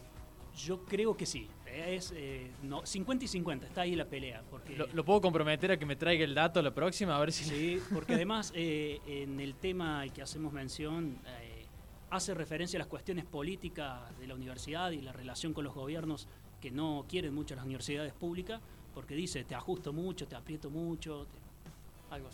Yo 0.58 0.84
creo 0.86 1.15
que 1.15 1.26
sí. 1.26 1.47
Es 1.65 2.13
eh, 2.15 2.52
no, 2.63 2.86
50 2.86 3.26
y 3.26 3.28
50, 3.28 3.67
está 3.67 3.82
ahí 3.82 3.95
la 3.95 4.06
pelea. 4.06 4.41
Porque, 4.50 4.76
Lo, 4.78 4.88
lo 4.88 5.04
puedo 5.06 5.21
comprometer 5.21 5.71
a 5.71 5.78
que 5.78 5.86
me 5.86 5.95
traiga 5.95 6.23
el 6.26 6.34
dato 6.36 6.62
la 6.62 6.73
próxima, 6.73 7.15
a 7.15 7.19
ver 7.19 7.32
si... 7.32 7.43
Sí, 7.45 7.82
porque 7.93 8.13
además 8.15 8.52
eh, 8.56 9.00
en 9.08 9.39
el 9.39 9.56
tema 9.56 10.04
que 10.13 10.21
hacemos 10.21 10.52
mención 10.54 11.19
eh, 11.41 11.65
hace 12.10 12.34
referencia 12.34 12.78
a 12.78 12.80
las 12.80 12.88
cuestiones 12.88 13.26
políticas 13.26 14.17
de 14.19 14.28
la 14.28 14.36
universidad 14.36 14.91
y 14.91 15.02
la 15.02 15.12
relación 15.13 15.54
con 15.54 15.63
los 15.65 15.73
gobiernos 15.73 16.28
que 16.62 16.71
no 16.71 17.06
quieren 17.10 17.34
mucho 17.34 17.56
las 17.56 17.65
universidades 17.65 18.13
públicas, 18.13 18.62
porque 18.95 19.13
dice 19.13 19.43
te 19.43 19.53
ajusto 19.53 19.93
mucho, 19.93 20.25
te 20.25 20.36
aprieto 20.36 20.69
mucho, 20.71 21.27
te- 21.27 22.13
algo 22.15 22.29
así. 22.29 22.34